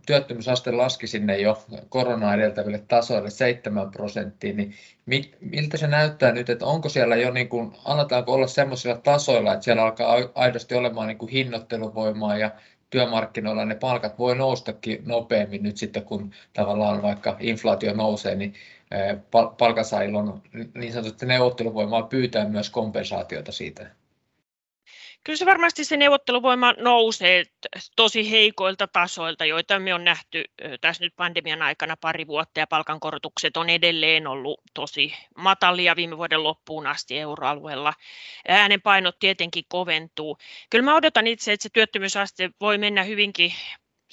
työttömyysaste 0.07 0.73
laski 0.73 1.07
sinne 1.07 1.39
jo 1.39 1.65
korona 1.89 2.35
edeltäville 2.35 2.79
tasoille 2.89 3.31
7 3.31 3.91
prosenttiin, 3.91 4.57
niin 4.57 4.75
miltä 5.41 5.77
se 5.77 5.87
näyttää 5.87 6.33
nyt, 6.33 6.51
että 6.51 6.67
onko 6.67 6.89
siellä 6.89 7.17
jo, 7.17 7.31
niin 7.31 7.49
kuin, 7.49 7.73
annetaanko 7.85 8.33
olla 8.33 8.47
sellaisilla 8.47 8.97
tasoilla, 8.97 9.53
että 9.53 9.65
siellä 9.65 9.83
alkaa 9.83 10.17
aidosti 10.35 10.75
olemaan 10.75 11.09
niin 11.09 11.19
kuin 11.19 11.33
hinnoitteluvoimaa 11.33 12.39
ja 12.39 12.51
työmarkkinoilla 12.91 13.65
ne 13.65 13.75
palkat 13.75 14.19
voi 14.19 14.37
noustakin 14.37 15.03
nopeammin 15.07 15.63
nyt 15.63 15.77
sitten, 15.77 16.05
kun 16.05 16.31
tavallaan 16.53 17.03
vaikka 17.03 17.37
inflaatio 17.41 17.95
nousee, 17.95 18.35
niin 18.35 18.55
palkansaajilla 19.59 20.19
on 20.19 20.43
niin 20.75 20.93
sanotusti 20.93 21.27
neuvotteluvoimaa 21.27 22.03
pyytää 22.03 22.49
myös 22.49 22.71
kompensaatiota 22.71 23.53
siitä. 23.53 23.91
Kyllä 25.25 25.37
se 25.37 25.47
varmasti 25.47 25.85
se 25.85 25.97
neuvotteluvoima 25.97 26.73
nousee 26.73 27.45
tosi 27.97 28.31
heikoilta 28.31 28.87
tasoilta, 28.87 29.45
joita 29.45 29.79
me 29.79 29.95
on 29.95 30.05
nähty 30.05 30.45
tässä 30.81 31.05
nyt 31.05 31.17
pandemian 31.17 31.63
aikana 31.63 31.97
pari 32.01 32.27
vuotta 32.27 32.61
ja 32.61 32.67
palkankorotukset 32.67 33.57
on 33.57 33.71
edelleen 33.71 34.27
ollut 34.27 34.61
tosi 34.75 35.15
matalia 35.37 35.97
viime 35.97 36.17
vuoden 36.17 36.43
loppuun 36.43 36.87
asti 36.87 37.19
euroalueella. 37.19 37.95
Äänenpainot 38.49 39.19
tietenkin 39.19 39.65
koventuu. 39.69 40.39
Kyllä 40.71 40.85
mä 40.85 40.97
odotan 40.97 41.27
itse, 41.27 41.53
että 41.53 41.63
se 41.63 41.69
työttömyysaste 41.73 42.51
voi 42.61 42.79
mennä 42.79 43.03
hyvinkin 43.03 43.53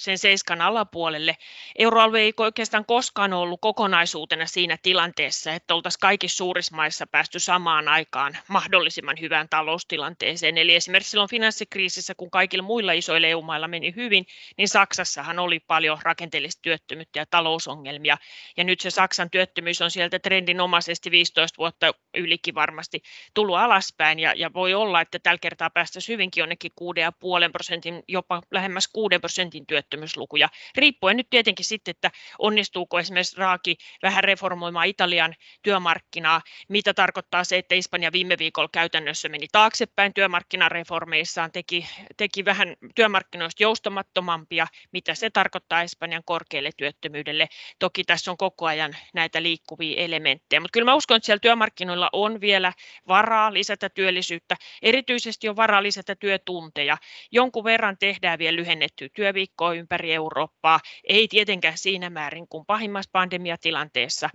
sen 0.00 0.18
seiskan 0.18 0.60
alapuolelle. 0.60 1.36
Euroalue 1.78 2.20
ei 2.20 2.32
oikeastaan 2.36 2.84
koskaan 2.84 3.32
ollut 3.32 3.60
kokonaisuutena 3.60 4.46
siinä 4.46 4.76
tilanteessa, 4.82 5.52
että 5.52 5.74
oltaisiin 5.74 6.00
kaikissa 6.00 6.36
suurissa 6.36 6.76
maissa 6.76 7.06
päästy 7.06 7.38
samaan 7.38 7.88
aikaan 7.88 8.36
mahdollisimman 8.48 9.16
hyvään 9.20 9.48
taloustilanteeseen. 9.48 10.58
Eli 10.58 10.74
esimerkiksi 10.74 11.10
silloin 11.10 11.30
finanssikriisissä, 11.30 12.14
kun 12.14 12.30
kaikilla 12.30 12.64
muilla 12.64 12.92
isoilla 12.92 13.26
EU-mailla 13.26 13.68
meni 13.68 13.94
hyvin, 13.96 14.26
niin 14.56 14.68
Saksassahan 14.68 15.38
oli 15.38 15.60
paljon 15.60 15.98
rakenteellista 16.02 16.62
työttömyyttä 16.62 17.18
ja 17.18 17.26
talousongelmia. 17.26 18.18
Ja 18.56 18.64
nyt 18.64 18.80
se 18.80 18.90
Saksan 18.90 19.30
työttömyys 19.30 19.82
on 19.82 19.90
sieltä 19.90 20.18
trendinomaisesti 20.18 21.10
15 21.10 21.58
vuotta 21.58 21.92
ylikin 22.14 22.54
varmasti 22.54 23.02
tullut 23.34 23.56
alaspäin. 23.56 24.18
Ja, 24.18 24.32
ja 24.36 24.52
voi 24.52 24.74
olla, 24.74 25.00
että 25.00 25.18
tällä 25.18 25.38
kertaa 25.38 25.70
päästäisiin 25.70 26.14
hyvinkin 26.14 26.42
jonnekin 26.42 26.72
6,5 26.80 27.50
prosentin, 27.52 28.02
jopa 28.08 28.42
lähemmäs 28.50 28.88
6 28.88 29.18
prosentin 29.18 29.66
työttömyyttä 29.66 29.89
työttömyyslukuja, 29.90 30.48
riippuen 30.76 31.16
nyt 31.16 31.30
tietenkin 31.30 31.64
sitten, 31.64 31.90
että 31.92 32.10
onnistuuko 32.38 32.98
esimerkiksi 32.98 33.36
Raaki 33.36 33.76
vähän 34.02 34.24
reformoimaan 34.24 34.86
Italian 34.86 35.34
työmarkkinaa, 35.62 36.40
mitä 36.68 36.94
tarkoittaa 36.94 37.44
se, 37.44 37.58
että 37.58 37.74
Espanja 37.74 38.12
viime 38.12 38.38
viikolla 38.38 38.68
käytännössä 38.72 39.28
meni 39.28 39.46
taaksepäin 39.52 40.14
työmarkkinareformeissaan, 40.14 41.52
teki, 41.52 41.86
teki 42.16 42.44
vähän 42.44 42.76
työmarkkinoista 42.94 43.62
joustamattomampia, 43.62 44.66
mitä 44.92 45.14
se 45.14 45.30
tarkoittaa 45.30 45.82
Espanjan 45.82 46.22
korkealle 46.24 46.70
työttömyydelle. 46.76 47.48
Toki 47.78 48.04
tässä 48.04 48.30
on 48.30 48.36
koko 48.36 48.66
ajan 48.66 48.96
näitä 49.14 49.42
liikkuvia 49.42 50.00
elementtejä, 50.00 50.60
mutta 50.60 50.72
kyllä 50.72 50.84
mä 50.84 50.94
uskon, 50.94 51.16
että 51.16 51.26
siellä 51.26 51.40
työmarkkinoilla 51.40 52.10
on 52.12 52.40
vielä 52.40 52.72
varaa 53.08 53.52
lisätä 53.52 53.88
työllisyyttä, 53.88 54.56
erityisesti 54.82 55.48
on 55.48 55.56
varaa 55.56 55.82
lisätä 55.82 56.14
työtunteja. 56.14 56.96
Jonkun 57.32 57.64
verran 57.64 57.96
tehdään 57.98 58.38
vielä 58.38 58.56
lyhennettyä 58.56 59.08
työviikkoa 59.14 59.72
ympäri 59.80 60.14
Eurooppaa, 60.14 60.80
ei 61.04 61.28
tietenkään 61.28 61.78
siinä 61.78 62.10
määrin 62.10 62.48
kuin 62.48 62.66
pahimmassa 62.66 63.10
pandemiatilanteessa, 63.12 64.30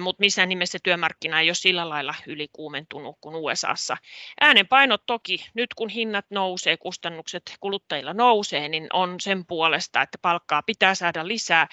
mutta 0.00 0.20
missään 0.20 0.48
nimessä 0.48 0.78
työmarkkina 0.82 1.40
ei 1.40 1.48
ole 1.48 1.54
sillä 1.54 1.88
lailla 1.88 2.14
ylikuumentunut 2.26 3.16
kuin 3.20 3.36
USAssa. 3.36 3.96
Äänenpainot 4.40 5.02
toki, 5.06 5.44
nyt 5.54 5.74
kun 5.74 5.88
hinnat 5.88 6.26
nousee, 6.30 6.76
kustannukset 6.76 7.56
kuluttajilla 7.60 8.14
nousee, 8.14 8.68
niin 8.68 8.86
on 8.92 9.20
sen 9.20 9.46
puolesta, 9.46 10.02
että 10.02 10.18
palkkaa 10.22 10.62
pitää 10.62 10.94
saada 10.94 11.28
lisää. 11.28 11.66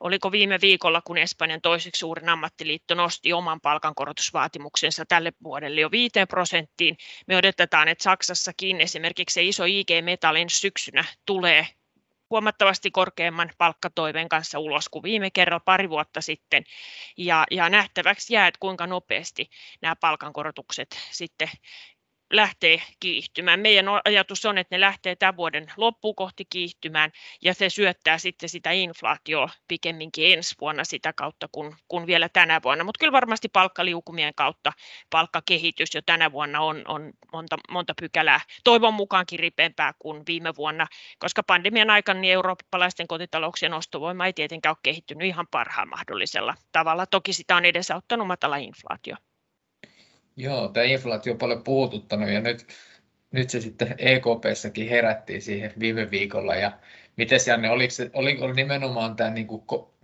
Oliko 0.00 0.32
viime 0.32 0.58
viikolla, 0.60 1.02
kun 1.04 1.18
Espanjan 1.18 1.60
toiseksi 1.60 1.98
suurin 1.98 2.28
ammattiliitto 2.28 2.94
nosti 2.94 3.32
oman 3.32 3.60
palkankorotusvaatimuksensa 3.60 5.04
tälle 5.08 5.32
vuodelle 5.44 5.80
jo 5.80 5.90
5 5.90 6.12
prosenttiin. 6.28 6.96
Me 7.26 7.36
odotetaan, 7.36 7.88
että 7.88 8.02
Saksassakin 8.02 8.80
esimerkiksi 8.80 9.34
se 9.34 9.42
iso 9.42 9.64
IG 9.64 9.88
Metallin 10.02 10.50
syksynä 10.50 11.04
tulee 11.26 11.66
huomattavasti 12.32 12.90
korkeamman 12.90 13.50
palkkatoiveen 13.58 14.28
kanssa 14.28 14.58
ulos 14.58 14.88
kuin 14.88 15.02
viime 15.02 15.30
kerralla 15.30 15.60
pari 15.64 15.88
vuotta 15.88 16.20
sitten. 16.20 16.64
Ja, 17.16 17.44
ja 17.50 17.68
nähtäväksi 17.68 18.34
jää, 18.34 18.46
että 18.46 18.58
kuinka 18.60 18.86
nopeasti 18.86 19.50
nämä 19.82 19.96
palkankorotukset 19.96 20.88
sitten 21.10 21.48
lähtee 22.32 22.82
kiihtymään. 23.00 23.60
Meidän 23.60 23.86
ajatus 24.04 24.44
on, 24.44 24.58
että 24.58 24.74
ne 24.74 24.80
lähtee 24.80 25.16
tämän 25.16 25.36
vuoden 25.36 25.66
loppuun 25.76 26.14
kohti 26.14 26.44
kiihtymään 26.50 27.10
ja 27.42 27.54
se 27.54 27.70
syöttää 27.70 28.18
sitten 28.18 28.48
sitä 28.48 28.70
inflaatioa 28.70 29.48
pikemminkin 29.68 30.32
ensi 30.32 30.54
vuonna 30.60 30.84
sitä 30.84 31.12
kautta 31.12 31.48
kuin, 31.52 31.76
kuin 31.88 32.06
vielä 32.06 32.28
tänä 32.28 32.60
vuonna. 32.62 32.84
Mutta 32.84 32.98
kyllä 32.98 33.12
varmasti 33.12 33.48
palkkaliukumien 33.48 34.32
kautta 34.34 34.72
palkkakehitys 35.10 35.94
jo 35.94 36.02
tänä 36.06 36.32
vuonna 36.32 36.60
on, 36.60 36.82
on 36.88 37.12
monta, 37.32 37.56
monta 37.70 37.94
pykälää 38.00 38.40
toivon 38.64 38.94
mukaankin 38.94 39.38
ripeämpää 39.38 39.92
kuin 39.98 40.22
viime 40.26 40.56
vuonna, 40.56 40.86
koska 41.18 41.42
pandemian 41.42 41.90
aikana 41.90 42.20
niin 42.20 42.32
eurooppalaisten 42.32 43.08
kotitalouksien 43.08 43.74
ostovoima 43.74 44.26
ei 44.26 44.32
tietenkään 44.32 44.70
ole 44.70 44.78
kehittynyt 44.82 45.28
ihan 45.28 45.46
parhaan 45.50 45.88
mahdollisella 45.88 46.54
tavalla. 46.72 47.06
Toki 47.06 47.32
sitä 47.32 47.56
on 47.56 47.64
edesauttanut 47.64 48.26
matala 48.26 48.56
inflaatio. 48.56 49.16
Joo, 50.36 50.68
tämä 50.68 50.84
inflaatio 50.84 51.32
on 51.32 51.38
paljon 51.38 51.64
puhututtanut 51.64 52.30
ja 52.30 52.40
nyt, 52.40 52.66
nyt 53.32 53.50
se 53.50 53.60
sitten 53.60 53.94
EKPssäkin 53.98 54.88
herättiin 54.88 55.42
siihen 55.42 55.72
viime 55.78 56.10
viikolla. 56.10 56.54
Ja 56.54 56.72
miten 57.16 57.38
Janne, 57.46 57.70
oliko, 57.70 57.90
se, 57.90 58.10
oli, 58.14 58.38
oli 58.40 58.54
nimenomaan 58.54 59.16
tämä 59.16 59.30
niin 59.30 59.46
kuin 59.46 59.62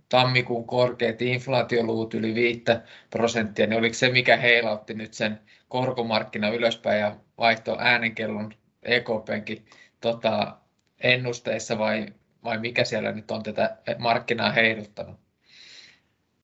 tammikuun 0.09 0.67
korkeat 0.67 1.21
inflaatioluvut 1.21 2.13
yli 2.13 2.35
5 2.35 2.63
prosenttia, 3.09 3.67
niin 3.67 3.79
oliko 3.79 3.93
se, 3.93 4.09
mikä 4.09 4.37
heilautti 4.37 4.93
nyt 4.93 5.13
sen 5.13 5.39
korkomarkkina 5.67 6.49
ylöspäin 6.49 6.99
ja 6.99 7.15
vaihto 7.37 7.77
äänenkellon 7.79 8.53
EKPnkin 8.83 9.65
tota, 10.01 10.57
ennusteissa 10.99 11.77
vai, 11.77 12.05
vai 12.43 12.57
mikä 12.57 12.83
siellä 12.83 13.11
nyt 13.11 13.31
on 13.31 13.43
tätä 13.43 13.77
markkinaa 13.97 14.51
heiluttanut? 14.51 15.28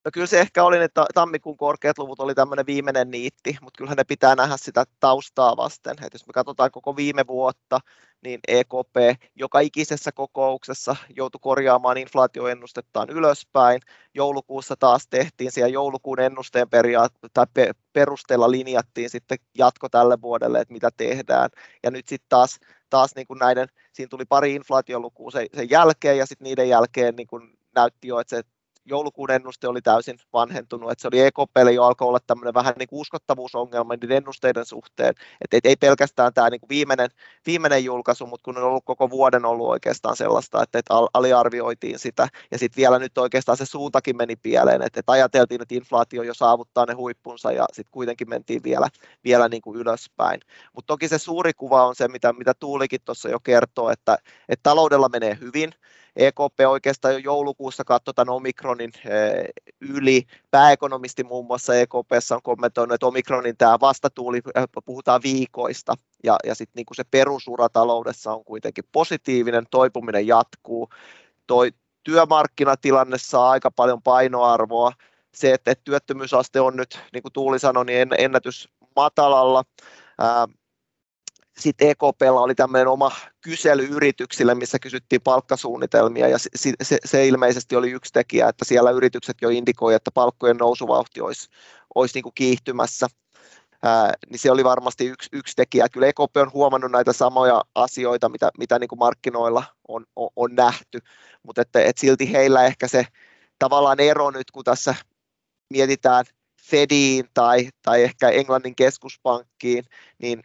No 0.05 0.12
kyllä 0.13 0.27
se 0.27 0.39
ehkä 0.39 0.63
oli, 0.63 0.77
että 0.83 1.05
tammikuun 1.13 1.57
korkeat 1.57 1.97
luvut 1.97 2.19
oli 2.19 2.35
tämmöinen 2.35 2.65
viimeinen 2.65 3.12
niitti, 3.12 3.57
mutta 3.62 3.77
kyllähän 3.77 3.97
ne 3.97 4.03
pitää 4.03 4.35
nähdä 4.35 4.57
sitä 4.57 4.83
taustaa 5.00 5.57
vasten. 5.57 5.91
Että 5.91 6.09
jos 6.15 6.27
me 6.27 6.33
katsotaan 6.33 6.71
koko 6.71 6.95
viime 6.95 7.27
vuotta, 7.27 7.79
niin 8.24 8.39
EKP 8.47 9.21
joka 9.35 9.59
ikisessä 9.59 10.12
kokouksessa 10.12 10.95
joutui 11.15 11.39
korjaamaan 11.41 11.97
inflaatioennustettaan 11.97 13.09
ylöspäin. 13.09 13.81
Joulukuussa 14.13 14.75
taas 14.75 15.07
tehtiin 15.07 15.51
siellä 15.51 15.74
joulukuun 15.74 16.19
ennusteen 16.19 16.69
periaat- 16.69 17.19
tai 17.33 17.45
pe- 17.53 17.74
perusteella 17.93 18.51
linjattiin 18.51 19.09
sitten 19.09 19.38
jatko 19.57 19.89
tälle 19.89 20.21
vuodelle, 20.21 20.59
että 20.59 20.74
mitä 20.74 20.89
tehdään. 20.97 21.50
Ja 21.83 21.91
nyt 21.91 22.07
sitten 22.07 22.29
taas, 22.29 22.59
taas 22.89 23.15
niin 23.15 23.27
kuin 23.27 23.39
näiden, 23.39 23.67
siinä 23.93 24.09
tuli 24.09 24.25
pari 24.25 24.53
inflaatiolukua 24.55 25.31
sen, 25.31 25.47
sen 25.55 25.69
jälkeen 25.69 26.17
ja 26.17 26.25
sitten 26.25 26.45
niiden 26.45 26.69
jälkeen 26.69 27.15
niin 27.15 27.27
kuin 27.27 27.57
näytti 27.75 28.07
jo, 28.07 28.19
että 28.19 28.35
se 28.35 28.43
joulukuun 28.86 29.32
ennuste 29.32 29.68
oli 29.68 29.82
täysin 29.82 30.18
vanhentunut, 30.34 30.92
että 30.92 31.01
se 31.01 31.08
oli 31.08 31.22
EKPlle 31.22 31.72
jo 31.72 31.84
alkoi 31.84 32.08
olla 32.08 32.20
tämmöinen 32.27 32.54
vähän 32.54 32.74
niin 32.80 32.88
kuin 32.88 33.00
uskottavuusongelma 33.00 33.94
niiden 33.94 34.18
ennusteiden 34.18 34.65
suhteen, 34.65 35.13
että 35.42 35.70
ei 35.70 35.75
pelkästään 35.75 36.34
tämä 36.34 36.50
niin 36.50 36.60
kuin 36.60 36.70
viimeinen, 36.70 37.10
viimeinen 37.46 37.84
julkaisu, 37.84 38.27
mutta 38.27 38.44
kun 38.44 38.58
on 38.58 38.63
ollut 38.63 38.86
koko 38.86 39.10
vuoden 39.10 39.46
ollut 39.46 39.68
oikeastaan 39.68 40.15
sellaista, 40.15 40.63
että, 40.63 40.80
että 40.80 40.94
aliarvioitiin 41.13 42.00
sitä, 42.00 42.27
ja 42.51 42.58
sitten 42.58 42.82
vielä 42.82 43.00
nyt 43.00 43.18
oikeastaan 43.18 43.58
se 43.58 43.65
suuntakin 43.65 44.18
meni 44.18 44.36
pieleen, 44.36 44.82
että, 44.82 45.00
että 45.00 45.12
ajateltiin, 45.12 45.62
että 45.62 45.75
inflaatio 45.75 46.24
jo 46.24 46.34
saavuttaa 46.34 46.86
ne 46.86 46.94
huippunsa, 46.94 47.51
ja 47.51 47.65
sitten 47.74 47.92
kuitenkin 47.92 48.30
mentiin 48.30 48.63
vielä, 48.63 48.88
vielä 49.24 49.50
niin 49.50 49.62
kuin 49.62 49.77
ylöspäin. 49.80 50.39
Mutta 50.74 50.88
toki 50.88 51.08
se 51.08 51.18
suuri 51.18 51.54
kuva 51.54 51.88
on 51.88 51.96
se, 51.96 52.08
mitä, 52.08 52.34
mitä 52.34 52.54
Tuulikin 52.54 53.01
tuossa 53.06 53.30
jo 53.30 53.39
kertoo, 53.39 53.89
että, 53.89 54.18
että 54.50 54.63
taloudella 54.63 55.10
menee 55.10 55.38
hyvin, 55.42 55.74
EKP 56.15 56.60
oikeastaan 56.67 57.13
jo 57.13 57.17
joulukuussa 57.17 57.84
katsoi 57.84 58.13
tämän 58.13 58.36
Omikronin 58.36 58.91
eh, 59.05 59.45
yli. 59.81 60.24
Pääekonomisti 60.51 61.24
muun 61.24 61.45
muassa 61.45 61.75
EKPssä 61.75 62.36
on 62.36 62.41
kommentoinut, 62.43 62.93
että 62.93 63.05
Omikronin 63.05 63.57
tämä 63.57 63.77
vastatuuli, 63.81 64.41
eh, 64.55 64.63
puhutaan 64.86 65.22
viikoista, 65.24 65.95
ja, 66.24 66.38
ja 66.45 66.55
sitten 66.55 66.74
niin 66.75 66.95
se 66.95 67.03
perusura 67.12 67.69
taloudessa 67.69 68.34
on 68.34 68.45
kuitenkin 68.45 68.84
positiivinen, 68.91 69.65
toipuminen 69.72 70.27
jatkuu. 70.27 70.89
Toi 71.48 71.72
työmarkkinatilanne 72.03 73.17
saa 73.17 73.50
aika 73.50 73.72
paljon 73.72 74.01
painoarvoa. 74.01 74.91
Se, 75.36 75.53
että, 75.53 75.72
että 75.72 75.84
työttömyysaste 75.84 76.62
on 76.62 76.75
nyt, 76.75 77.00
niin 77.13 77.22
kuin 77.22 77.34
Tuuli 77.34 77.60
sanoi, 77.60 77.86
niin 77.86 78.10
ennätys 78.17 78.69
matalalla 78.95 79.63
sitten 81.59 81.89
EKPlla 81.89 82.41
oli 82.41 82.55
tämmöinen 82.55 82.88
oma 82.88 83.12
kysely 83.41 83.83
yrityksille, 83.85 84.55
missä 84.55 84.79
kysyttiin 84.79 85.21
palkkasuunnitelmia, 85.21 86.27
ja 86.27 86.38
se, 86.38 86.74
se, 86.83 86.97
se 87.05 87.27
ilmeisesti 87.27 87.75
oli 87.75 87.91
yksi 87.91 88.13
tekijä, 88.13 88.50
että 88.50 88.65
siellä 88.65 88.91
yritykset 88.91 89.38
jo 89.41 89.50
indikoi, 89.50 89.93
että 89.93 90.12
palkkojen 90.12 90.57
nousuvauhti 90.57 91.21
olisi, 91.21 91.50
olisi 91.95 92.15
niin 92.15 92.24
kuin 92.24 92.33
kiihtymässä. 92.35 93.07
ää, 93.83 94.13
niin 94.29 94.39
se 94.39 94.51
oli 94.51 94.63
varmasti 94.63 95.05
yksi, 95.05 95.29
yksi 95.33 95.55
tekijä. 95.55 95.89
Kyllä 95.89 96.07
EKP 96.07 96.38
on 96.38 96.53
huomannut 96.53 96.91
näitä 96.91 97.13
samoja 97.13 97.63
asioita, 97.75 98.29
mitä, 98.29 98.51
mitä 98.57 98.79
niin 98.79 98.88
kuin 98.88 99.00
markkinoilla 99.00 99.63
on, 99.88 100.05
on, 100.15 100.29
on 100.35 100.55
nähty, 100.55 101.00
mutta 101.43 101.62
että, 101.62 101.81
että 101.81 102.00
silti 102.00 102.31
heillä 102.31 102.65
ehkä 102.65 102.88
se 102.88 103.05
tavallaan 103.59 104.00
ero 104.00 104.31
nyt, 104.31 104.51
kun 104.51 104.63
tässä 104.63 104.95
mietitään 105.69 106.25
Fediin 106.62 107.25
tai, 107.33 107.69
tai 107.81 108.03
ehkä 108.03 108.29
Englannin 108.29 108.75
keskuspankkiin, 108.75 109.83
niin 110.21 110.41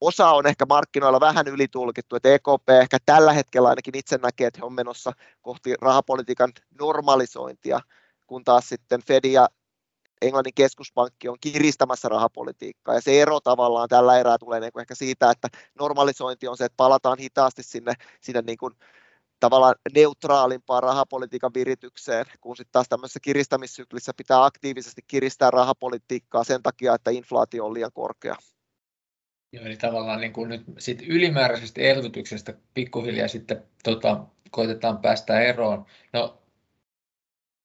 osa 0.00 0.30
on 0.30 0.46
ehkä 0.46 0.66
markkinoilla 0.66 1.20
vähän 1.20 1.48
ylitulkittu, 1.48 2.16
että 2.16 2.34
EKP 2.34 2.68
ehkä 2.82 2.98
tällä 3.06 3.32
hetkellä 3.32 3.68
ainakin 3.68 3.98
itse 3.98 4.18
näkee, 4.22 4.46
että 4.46 4.60
he 4.60 4.66
on 4.66 4.72
menossa 4.72 5.12
kohti 5.42 5.74
rahapolitiikan 5.80 6.52
normalisointia, 6.80 7.80
kun 8.26 8.44
taas 8.44 8.68
sitten 8.68 9.02
Fed 9.02 9.24
ja 9.24 9.48
Englannin 10.22 10.54
keskuspankki 10.54 11.28
on 11.28 11.36
kiristämässä 11.40 12.08
rahapolitiikkaa. 12.08 12.94
Ja 12.94 13.00
se 13.00 13.22
ero 13.22 13.40
tavallaan 13.40 13.88
tällä 13.88 14.18
erää 14.18 14.38
tulee 14.38 14.60
niin 14.60 14.72
kuin 14.72 14.80
ehkä 14.80 14.94
siitä, 14.94 15.30
että 15.30 15.48
normalisointi 15.78 16.48
on 16.48 16.56
se, 16.56 16.64
että 16.64 16.76
palataan 16.76 17.18
hitaasti 17.18 17.62
sinne, 17.62 17.94
sinne 18.20 18.42
niin 18.42 18.58
kuin 18.58 18.74
tavallaan 19.40 19.74
neutraalimpaan 19.94 20.82
rahapolitiikan 20.82 21.54
viritykseen, 21.54 22.26
kun 22.40 22.56
sitten 22.56 22.72
taas 22.72 22.88
tämmöisessä 22.88 23.20
kiristämissyklissä 23.20 24.12
pitää 24.16 24.44
aktiivisesti 24.44 25.02
kiristää 25.06 25.50
rahapolitiikkaa 25.50 26.44
sen 26.44 26.62
takia, 26.62 26.94
että 26.94 27.10
inflaatio 27.10 27.66
on 27.66 27.74
liian 27.74 27.92
korkea. 27.94 28.36
Joo, 29.56 29.66
eli 29.66 29.76
tavallaan 29.76 30.20
niin 30.20 30.32
kuin 30.32 30.48
nyt 30.48 30.64
sit 30.78 31.02
ylimääräisestä 31.06 31.80
elvytyksestä 31.80 32.54
pikkuhiljaa 32.74 33.28
sitten 33.28 33.62
tota, 33.84 34.24
koitetaan 34.50 34.98
päästä 34.98 35.40
eroon. 35.40 35.86
No, 36.12 36.42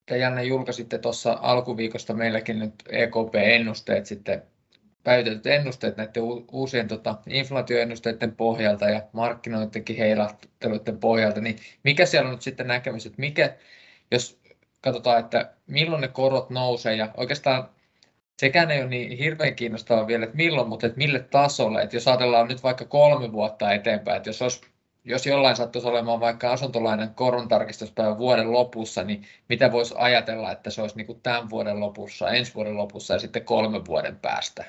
te 0.05 0.17
Janne 0.17 0.43
julkaisitte 0.43 0.97
tuossa 0.97 1.37
alkuviikosta 1.41 2.13
meilläkin 2.13 2.59
nyt 2.59 2.73
EKP-ennusteet 2.89 4.05
sitten, 4.05 4.43
päivitetyt 5.03 5.45
ennusteet 5.45 5.97
näiden 5.97 6.23
uusien 6.51 6.87
tota, 6.87 7.15
inflaatioennusteiden 7.27 8.35
pohjalta 8.35 8.89
ja 8.89 9.01
markkinoidenkin 9.13 9.97
heilahteluiden 9.97 10.97
pohjalta, 10.99 11.41
niin 11.41 11.57
mikä 11.83 12.05
siellä 12.05 12.27
on 12.27 12.33
nyt 12.33 12.41
sitten 12.41 12.67
näkemys, 12.67 13.05
että 13.05 13.19
mikä, 13.19 13.55
jos 14.11 14.41
katsotaan, 14.81 15.19
että 15.19 15.53
milloin 15.67 16.01
ne 16.01 16.07
korot 16.07 16.49
nousee 16.49 16.95
ja 16.95 17.11
oikeastaan 17.17 17.69
sekään 18.39 18.71
ei 18.71 18.81
ole 18.81 18.89
niin 18.89 19.17
hirveän 19.17 19.55
kiinnostavaa 19.55 20.07
vielä, 20.07 20.23
että 20.25 20.37
milloin, 20.37 20.69
mutta 20.69 20.87
että 20.87 20.97
mille 20.97 21.19
tasolle. 21.19 21.81
Että 21.81 21.95
jos 21.95 22.07
ajatellaan 22.07 22.47
nyt 22.47 22.63
vaikka 22.63 22.85
kolme 22.85 23.31
vuotta 23.31 23.71
eteenpäin, 23.71 24.17
että 24.17 24.29
jos, 24.29 24.41
olisi, 24.41 24.61
jos 25.03 25.25
jollain 25.25 25.55
sattuisi 25.55 25.87
olemaan 25.87 26.19
vaikka 26.19 26.51
asuntolainen 26.51 27.15
korontarkistuspäivä 27.15 28.17
vuoden 28.17 28.51
lopussa, 28.51 29.03
niin 29.03 29.27
mitä 29.49 29.71
voisi 29.71 29.95
ajatella, 29.97 30.51
että 30.51 30.69
se 30.69 30.81
olisi 30.81 30.97
niin 30.97 31.07
kuin 31.07 31.21
tämän 31.21 31.49
vuoden 31.49 31.79
lopussa, 31.79 32.29
ensi 32.29 32.55
vuoden 32.55 32.77
lopussa 32.77 33.13
ja 33.13 33.19
sitten 33.19 33.45
kolme 33.45 33.85
vuoden 33.85 34.19
päästä? 34.19 34.65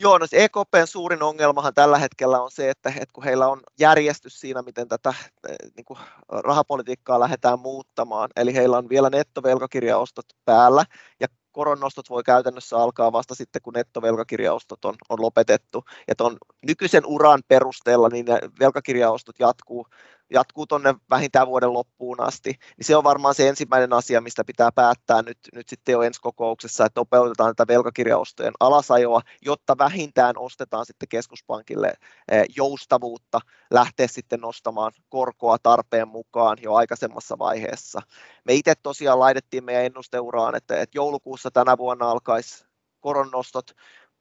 Joo, 0.00 0.18
no 0.18 0.26
EKPn 0.32 0.86
suurin 0.86 1.22
ongelmahan 1.22 1.74
tällä 1.74 1.98
hetkellä 1.98 2.42
on 2.42 2.50
se, 2.50 2.70
että, 2.70 2.88
että 2.88 3.12
kun 3.12 3.24
heillä 3.24 3.48
on 3.48 3.60
järjestys 3.78 4.40
siinä, 4.40 4.62
miten 4.62 4.88
tätä 4.88 5.14
eh, 5.48 5.56
niin 5.76 5.84
kuin 5.84 5.98
rahapolitiikkaa 6.28 7.20
lähdetään 7.20 7.58
muuttamaan, 7.58 8.30
eli 8.36 8.54
heillä 8.54 8.78
on 8.78 8.88
vielä 8.88 9.10
nettovelkakirjaostot 9.10 10.26
päällä, 10.44 10.84
ja 11.20 11.26
koronnostot 11.54 12.10
voi 12.10 12.22
käytännössä 12.22 12.76
alkaa 12.76 13.12
vasta 13.12 13.34
sitten, 13.34 13.62
kun 13.62 13.72
nettovelkakirjaostot 13.72 14.84
on, 14.84 14.94
on 15.08 15.22
lopetettu. 15.22 15.84
Ja 16.08 16.14
tuon 16.14 16.36
nykyisen 16.66 17.06
uran 17.06 17.42
perusteella 17.48 18.08
niin 18.08 18.26
velkakirjaostot 18.60 19.38
jatkuu 19.38 19.86
jatkuu 20.30 20.66
tuonne 20.66 20.94
vähintään 21.10 21.46
vuoden 21.46 21.72
loppuun 21.72 22.20
asti, 22.20 22.50
niin 22.50 22.84
se 22.84 22.96
on 22.96 23.04
varmaan 23.04 23.34
se 23.34 23.48
ensimmäinen 23.48 23.92
asia, 23.92 24.20
mistä 24.20 24.44
pitää 24.44 24.72
päättää 24.72 25.22
nyt, 25.22 25.38
nyt 25.54 25.68
sitten 25.68 25.92
jo 25.92 26.02
ensi 26.02 26.20
kokouksessa, 26.20 26.86
että 26.86 27.00
nopeutetaan 27.00 27.54
tätä 27.56 27.72
velkakirjaostojen 27.72 28.52
alasajoa, 28.60 29.20
jotta 29.42 29.78
vähintään 29.78 30.38
ostetaan 30.38 30.86
sitten 30.86 31.08
keskuspankille 31.08 31.94
eh, 32.32 32.44
joustavuutta 32.56 33.40
lähteä 33.70 34.06
sitten 34.06 34.40
nostamaan 34.40 34.92
korkoa 35.08 35.56
tarpeen 35.62 36.08
mukaan 36.08 36.58
jo 36.62 36.74
aikaisemmassa 36.74 37.38
vaiheessa. 37.38 38.02
Me 38.44 38.54
itse 38.54 38.74
tosiaan 38.82 39.20
laitettiin 39.20 39.64
meidän 39.64 39.84
ennusteuraan, 39.84 40.54
että, 40.54 40.80
että 40.80 40.98
joulukuussa 40.98 41.50
tänä 41.50 41.78
vuonna 41.78 42.10
alkaisi 42.10 42.64
koronnostot 43.00 43.70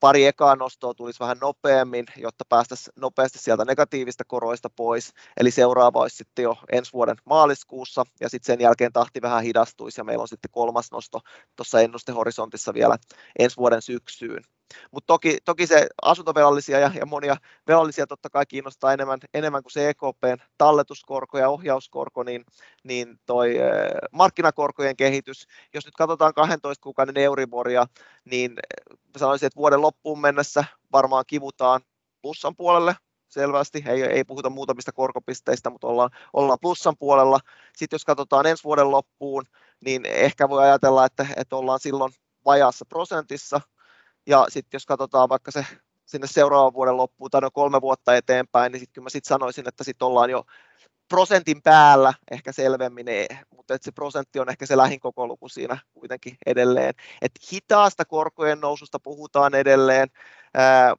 pari 0.03 0.25
ekaa 0.25 0.55
nostoa 0.55 0.93
tulisi 0.93 1.19
vähän 1.19 1.37
nopeammin, 1.41 2.05
jotta 2.17 2.45
päästäisiin 2.49 2.93
nopeasti 2.99 3.39
sieltä 3.39 3.65
negatiivista 3.65 4.23
koroista 4.27 4.69
pois. 4.69 5.13
Eli 5.37 5.51
seuraava 5.51 5.99
olisi 5.99 6.15
sitten 6.15 6.43
jo 6.43 6.57
ensi 6.71 6.93
vuoden 6.93 7.15
maaliskuussa 7.25 8.03
ja 8.19 8.29
sitten 8.29 8.45
sen 8.53 8.61
jälkeen 8.61 8.93
tahti 8.93 9.21
vähän 9.21 9.43
hidastuisi 9.43 10.01
ja 10.01 10.03
meillä 10.03 10.21
on 10.21 10.27
sitten 10.27 10.51
kolmas 10.51 10.91
nosto 10.91 11.19
tuossa 11.55 11.81
ennustehorisontissa 11.81 12.73
vielä 12.73 12.97
ensi 13.39 13.57
vuoden 13.57 13.81
syksyyn. 13.81 14.43
Mutta 14.91 15.07
toki, 15.07 15.37
toki 15.45 15.67
se 15.67 15.87
asuntovelallisia 16.01 16.79
ja, 16.79 16.91
ja 16.95 17.05
monia 17.05 17.35
velallisia 17.67 18.07
totta 18.07 18.29
kai 18.29 18.45
kiinnostaa 18.45 18.93
enemmän, 18.93 19.19
enemmän 19.33 19.63
kuin 19.63 19.71
se 19.71 19.89
EKPn 19.89 20.37
talletuskorko 20.57 21.37
ja 21.37 21.49
ohjauskorko, 21.49 22.23
niin, 22.23 22.45
niin 22.83 23.19
toi 23.25 23.55
markkinakorkojen 24.11 24.95
kehitys, 24.95 25.47
jos 25.73 25.85
nyt 25.85 25.95
katsotaan 25.95 26.33
12 26.33 26.83
kuukauden 26.83 27.17
Euriboria, 27.17 27.87
niin 28.25 28.53
sanoisin, 29.17 29.47
että 29.47 29.57
vuoden 29.57 29.81
loppuun 29.81 30.21
mennessä 30.21 30.65
varmaan 30.91 31.23
kivutaan 31.27 31.81
plussan 32.21 32.55
puolelle, 32.55 32.95
selvästi, 33.33 33.83
ei, 33.87 34.03
ei 34.03 34.23
puhuta 34.23 34.49
muutamista 34.49 34.91
korkopisteistä, 34.91 35.69
mutta 35.69 35.87
ollaan, 35.87 36.09
ollaan 36.33 36.59
plussan 36.61 36.97
puolella. 36.97 37.39
Sitten 37.77 37.95
jos 37.95 38.05
katsotaan 38.05 38.45
ensi 38.45 38.63
vuoden 38.63 38.91
loppuun, 38.91 39.43
niin 39.85 40.05
ehkä 40.05 40.49
voi 40.49 40.63
ajatella, 40.63 41.05
että, 41.05 41.27
että 41.35 41.55
ollaan 41.55 41.79
silloin 41.79 42.11
vajaassa 42.45 42.85
prosentissa, 42.85 43.61
ja 44.27 44.45
sitten 44.49 44.75
jos 44.75 44.85
katsotaan 44.85 45.29
vaikka 45.29 45.51
se 45.51 45.65
sinne 46.05 46.27
seuraavan 46.27 46.73
vuoden 46.73 46.97
loppuun 46.97 47.29
tai 47.31 47.41
noin 47.41 47.53
kolme 47.53 47.81
vuotta 47.81 48.15
eteenpäin, 48.15 48.71
niin 48.71 48.79
sitten 48.79 48.93
kyllä 48.93 49.05
mä 49.05 49.09
sit 49.09 49.25
sanoisin, 49.25 49.67
että 49.67 49.83
sitten 49.83 50.05
ollaan 50.05 50.29
jo 50.29 50.43
prosentin 51.09 51.61
päällä 51.61 52.13
ehkä 52.31 52.51
selvemmin, 52.51 53.05
mutta 53.55 53.73
että 53.73 53.85
se 53.85 53.91
prosentti 53.91 54.39
on 54.39 54.49
ehkä 54.49 54.65
se 54.65 54.77
lähin 54.77 54.99
koko 54.99 55.27
luku 55.27 55.49
siinä 55.49 55.77
kuitenkin 55.93 56.37
edelleen. 56.45 56.93
Et 57.21 57.31
hitaasta 57.51 58.05
korkojen 58.05 58.59
noususta 58.59 58.99
puhutaan 58.99 59.55
edelleen, 59.55 60.07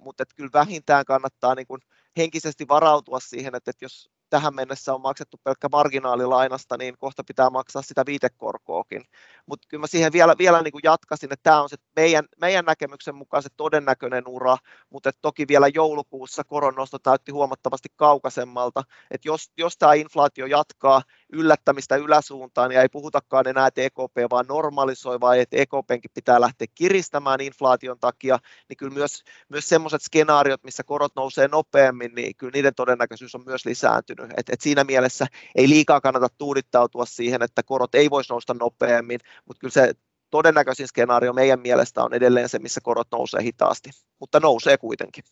mutta 0.00 0.24
kyllä 0.37 0.50
vähintään 0.52 1.04
kannattaa 1.04 1.54
niin 1.54 1.66
kun 1.66 1.80
henkisesti 2.16 2.68
varautua 2.68 3.20
siihen, 3.20 3.54
että, 3.54 3.70
että 3.70 3.84
jos 3.84 4.10
tähän 4.30 4.54
mennessä 4.54 4.94
on 4.94 5.00
maksettu 5.00 5.40
pelkkä 5.44 5.68
marginaalilainasta, 5.72 6.76
niin 6.76 6.98
kohta 6.98 7.24
pitää 7.24 7.50
maksaa 7.50 7.82
sitä 7.82 8.02
viitekorkoakin. 8.06 9.02
Mutta 9.46 9.66
kyllä 9.68 9.80
mä 9.80 9.87
siihen 9.87 10.12
vielä, 10.12 10.34
vielä 10.38 10.62
niin 10.62 10.72
kuin 10.72 10.80
jatkasin, 10.84 11.32
että 11.32 11.42
tämä 11.42 11.62
on 11.62 11.68
se 11.68 11.76
meidän, 11.96 12.24
meidän 12.40 12.64
näkemyksen 12.64 13.14
mukaan 13.14 13.42
se 13.42 13.48
todennäköinen 13.56 14.28
ura, 14.28 14.56
mutta 14.90 15.10
toki 15.22 15.48
vielä 15.48 15.68
joulukuussa 15.74 16.44
koronnosto 16.44 16.98
täytti 16.98 17.32
huomattavasti 17.32 17.88
kaukaisemmalta, 17.96 18.82
että 19.10 19.28
jos, 19.28 19.52
jos 19.58 19.76
tämä 19.78 19.94
inflaatio 19.94 20.46
jatkaa 20.46 21.02
yllättämistä 21.32 21.96
yläsuuntaan, 21.96 22.70
niin 22.70 22.80
ei 22.80 22.88
puhutakaan 22.88 23.48
enää, 23.48 23.66
että 23.66 23.82
EKP 23.82 24.30
vaan 24.30 24.46
normalisoi, 24.48 25.20
vai 25.20 25.40
että 25.40 25.56
EKPnkin 25.56 26.10
pitää 26.14 26.40
lähteä 26.40 26.66
kiristämään 26.74 27.40
inflaation 27.40 27.98
takia, 28.00 28.38
niin 28.68 28.76
kyllä 28.76 28.94
myös, 28.94 29.22
myös 29.48 29.68
sellaiset 29.68 30.02
skenaariot, 30.02 30.64
missä 30.64 30.82
korot 30.82 31.12
nousee 31.16 31.48
nopeammin, 31.48 32.14
niin 32.14 32.37
kyllä 32.37 32.50
niiden 32.54 32.74
todennäköisyys 32.74 33.34
on 33.34 33.44
myös 33.46 33.66
lisääntynyt. 33.66 34.13
Et, 34.37 34.48
et 34.48 34.61
siinä 34.61 34.85
mielessä 34.85 35.27
ei 35.55 35.68
liikaa 35.68 36.00
kannata 36.00 36.29
tuudittautua 36.38 37.07
siihen, 37.07 37.42
että 37.42 37.62
korot 37.62 37.94
ei 37.94 38.11
voisi 38.11 38.33
nousta 38.33 38.55
nopeammin, 38.55 39.20
mutta 39.46 39.61
kyllä 39.61 39.72
se 39.72 39.94
todennäköisin 40.31 40.88
skenaario 40.88 41.33
meidän 41.33 41.61
mielestä 41.61 42.05
on 42.05 42.14
edelleen 42.14 42.48
se, 42.48 42.59
missä 42.59 42.81
korot 42.81 43.09
nousee 43.12 43.42
hitaasti, 43.42 43.90
mutta 44.20 44.40
nousee 44.40 44.79
kuitenkin. 44.79 45.24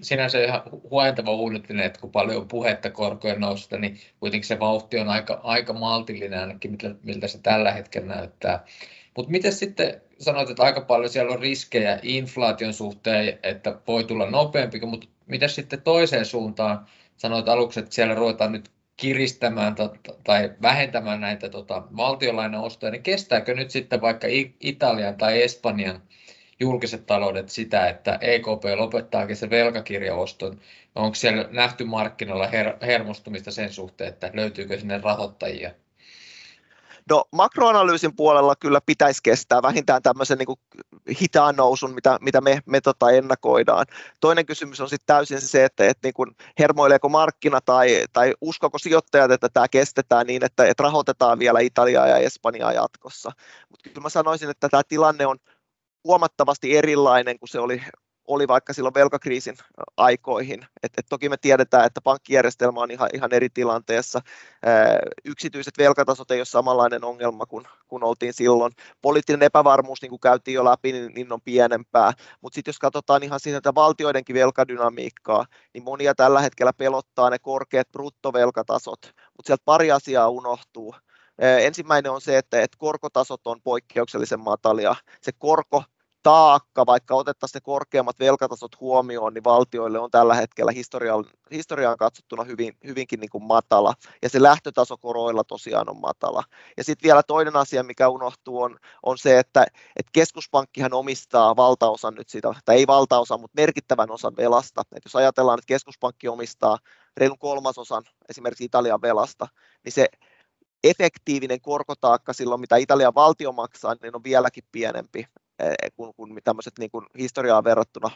Sinänsä 0.00 0.44
ihan 0.44 0.62
huojentava 0.90 1.32
uutinen, 1.32 1.86
että 1.86 2.00
kun 2.00 2.12
paljon 2.12 2.40
on 2.40 2.48
puhetta 2.48 2.90
korkojen 2.90 3.40
noususta, 3.40 3.78
niin 3.78 4.00
kuitenkin 4.20 4.48
se 4.48 4.60
vauhti 4.60 4.98
on 4.98 5.08
aika, 5.08 5.40
aika 5.42 5.72
maltillinen 5.72 6.40
ainakin, 6.40 6.70
miltä, 6.70 6.94
miltä 7.02 7.28
se 7.28 7.38
tällä 7.42 7.72
hetkellä 7.72 8.14
näyttää. 8.14 8.64
Mutta 9.16 9.30
miten 9.30 9.52
sitten 9.52 10.02
sanoit, 10.18 10.50
että 10.50 10.62
aika 10.62 10.80
paljon 10.80 11.10
siellä 11.10 11.32
on 11.32 11.38
riskejä 11.38 11.98
inflaation 12.02 12.72
suhteen, 12.72 13.38
että 13.42 13.80
voi 13.86 14.04
tulla 14.04 14.30
nopeampi, 14.30 14.80
mutta 14.80 15.08
mitä 15.26 15.48
sitten 15.48 15.82
toiseen 15.82 16.26
suuntaan? 16.26 16.86
Sanoit 17.16 17.48
aluksi, 17.48 17.80
että 17.80 17.94
siellä 17.94 18.14
ruvetaan 18.14 18.52
nyt 18.52 18.70
kiristämään 18.96 19.74
tai 20.24 20.52
vähentämään 20.62 21.20
näitä 21.20 21.48
tota, 21.48 21.82
valtiolainaostoja, 21.96 22.92
niin 22.92 23.02
kestääkö 23.02 23.54
nyt 23.54 23.70
sitten 23.70 24.00
vaikka 24.00 24.26
Italian 24.60 25.16
tai 25.16 25.42
Espanjan 25.42 26.02
julkiset 26.60 27.06
taloudet 27.06 27.48
sitä, 27.48 27.88
että 27.88 28.18
EKP 28.20 28.64
lopettaakin 28.76 29.36
se 29.36 29.50
velkakirjaoston? 29.50 30.60
Onko 30.94 31.14
siellä 31.14 31.48
nähty 31.50 31.84
markkinoilla 31.84 32.46
her- 32.46 32.86
hermostumista 32.86 33.50
sen 33.50 33.72
suhteen, 33.72 34.08
että 34.08 34.30
löytyykö 34.34 34.78
sinne 34.78 34.98
rahoittajia? 34.98 35.70
No 37.10 37.24
makroanalyysin 37.32 38.16
puolella 38.16 38.56
kyllä 38.56 38.80
pitäisi 38.86 39.20
kestää 39.22 39.62
vähintään 39.62 40.02
tämmöisen 40.02 40.38
niin 40.38 40.46
kuin 40.46 40.58
hitaan 41.20 41.56
nousun, 41.56 41.94
mitä, 41.94 42.18
mitä 42.20 42.40
me, 42.40 42.60
me 42.66 42.80
tota 42.80 43.10
ennakoidaan. 43.10 43.86
Toinen 44.20 44.46
kysymys 44.46 44.80
on 44.80 44.88
sitten 44.88 45.06
täysin 45.06 45.40
se, 45.40 45.64
että, 45.64 45.84
että 45.84 46.06
niin 46.06 46.14
kuin 46.14 46.30
hermoileeko 46.58 47.08
markkina 47.08 47.60
tai, 47.60 48.04
tai 48.12 48.34
uskoko 48.40 48.78
sijoittajat, 48.78 49.30
että 49.30 49.48
tämä 49.48 49.68
kestetään 49.68 50.26
niin, 50.26 50.44
että, 50.44 50.66
että 50.66 50.82
rahoitetaan 50.82 51.38
vielä 51.38 51.60
Italiaa 51.60 52.06
ja 52.06 52.16
Espanjaa 52.16 52.72
jatkossa. 52.72 53.32
Mutta 53.70 53.88
kyllä 53.88 54.00
mä 54.00 54.08
sanoisin, 54.08 54.50
että 54.50 54.68
tämä 54.68 54.82
tilanne 54.88 55.26
on 55.26 55.36
huomattavasti 56.04 56.76
erilainen 56.76 57.38
kuin 57.38 57.48
se 57.48 57.60
oli, 57.60 57.82
oli 58.26 58.48
vaikka 58.48 58.72
silloin 58.72 58.94
velkakriisin 58.94 59.56
aikoihin. 59.96 60.66
Et, 60.82 60.92
et 60.98 61.06
toki 61.08 61.28
me 61.28 61.36
tiedetään, 61.36 61.86
että 61.86 62.00
pankkijärjestelmä 62.00 62.80
on 62.80 62.90
ihan, 62.90 63.10
ihan 63.14 63.32
eri 63.32 63.48
tilanteessa. 63.50 64.20
Yksityiset 65.24 65.78
velkatasot 65.78 66.30
ei 66.30 66.38
ole 66.38 66.44
samanlainen 66.44 67.04
ongelma 67.04 67.46
kuin, 67.46 67.64
kun 67.88 68.04
oltiin 68.04 68.32
silloin. 68.32 68.72
Poliittinen 69.02 69.42
epävarmuus, 69.42 70.02
niin 70.02 70.10
kuin 70.10 70.20
käytiin 70.20 70.54
jo 70.54 70.64
läpi, 70.64 70.92
niin, 70.92 71.12
niin 71.14 71.32
on 71.32 71.40
pienempää. 71.40 72.12
Mutta 72.40 72.54
sitten 72.54 72.68
jos 72.72 72.78
katsotaan 72.78 73.22
ihan 73.22 73.40
siitä 73.40 73.74
valtioidenkin 73.74 74.34
velkadynamiikkaa, 74.34 75.46
niin 75.74 75.84
monia 75.84 76.14
tällä 76.14 76.40
hetkellä 76.40 76.72
pelottaa 76.72 77.30
ne 77.30 77.38
korkeat 77.38 77.88
bruttovelkatasot. 77.92 79.00
Mutta 79.04 79.46
sieltä 79.46 79.62
pari 79.64 79.90
asiaa 79.90 80.28
unohtuu. 80.28 80.94
Ensimmäinen 81.38 82.12
on 82.12 82.20
se, 82.20 82.38
että, 82.38 82.62
että 82.62 82.76
korkotasot 82.78 83.46
on 83.46 83.60
poikkeuksellisen 83.64 84.40
matalia. 84.40 84.96
Se 85.20 85.32
korko 85.38 85.84
taakka, 86.26 86.86
vaikka 86.86 87.14
otettaisiin 87.14 87.60
ne 87.60 87.64
korkeammat 87.64 88.18
velkatasot 88.18 88.80
huomioon, 88.80 89.34
niin 89.34 89.44
valtioille 89.44 89.98
on 89.98 90.10
tällä 90.10 90.34
hetkellä 90.34 90.72
historiaan, 90.72 91.24
historiaan 91.50 91.96
katsottuna 91.96 92.44
hyvin, 92.44 92.76
hyvinkin 92.86 93.20
niin 93.20 93.30
kuin 93.30 93.44
matala. 93.44 93.94
Ja 94.22 94.28
se 94.28 94.42
lähtötaso 94.42 94.96
koroilla 94.96 95.44
tosiaan 95.44 95.90
on 95.90 96.00
matala. 96.00 96.42
Ja 96.76 96.84
sitten 96.84 97.08
vielä 97.08 97.22
toinen 97.22 97.56
asia, 97.56 97.82
mikä 97.82 98.08
unohtuu, 98.08 98.62
on, 98.62 98.78
on 99.02 99.18
se, 99.18 99.38
että, 99.38 99.66
että 99.96 100.10
keskuspankkihan 100.12 100.94
omistaa 100.94 101.56
valtaosan 101.56 102.14
nyt 102.14 102.28
sitä, 102.28 102.54
tai 102.64 102.76
ei 102.76 102.86
valtaosan, 102.86 103.40
mutta 103.40 103.60
merkittävän 103.60 104.10
osan 104.10 104.36
velasta. 104.36 104.82
Et 104.96 105.04
jos 105.04 105.16
ajatellaan, 105.16 105.58
että 105.58 105.74
keskuspankki 105.74 106.28
omistaa 106.28 106.78
reilun 107.16 107.38
kolmasosan 107.38 108.04
esimerkiksi 108.28 108.64
Italian 108.64 109.02
velasta, 109.02 109.48
niin 109.84 109.92
se 109.92 110.08
efektiivinen 110.84 111.60
korkotaakka 111.60 112.32
silloin, 112.32 112.60
mitä 112.60 112.76
Italian 112.76 113.14
valtio 113.14 113.52
maksaa, 113.52 113.94
niin 114.02 114.16
on 114.16 114.24
vieläkin 114.24 114.64
pienempi 114.72 115.26
kuin, 115.96 116.14
kuin 116.14 116.38
tämmöiset 116.44 116.78
niin 116.78 116.90
historiaan 117.18 117.64
verrattuna 117.64 118.10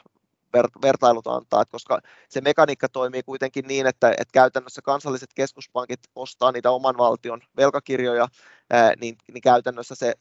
ver, 0.53 0.68
vertailut 0.83 1.26
antaa, 1.26 1.62
että 1.62 1.72
koska 1.72 2.00
se 2.29 2.40
mekaniikka 2.40 2.88
toimii 2.88 3.22
kuitenkin 3.22 3.64
niin, 3.68 3.87
että, 3.87 4.11
että 4.11 4.33
käytännössä 4.33 4.83
kansalliset 4.83 5.31
keskuspankit 5.35 6.00
ostaa 6.14 6.53
niitä 6.53 6.70
oman 6.70 6.96
valtion 6.98 7.40
velkakirjoja, 7.57 8.29
ää, 8.70 8.92
niin, 9.00 9.16
niin 9.33 9.42
käytännössä 9.42 9.94
se 9.94 10.14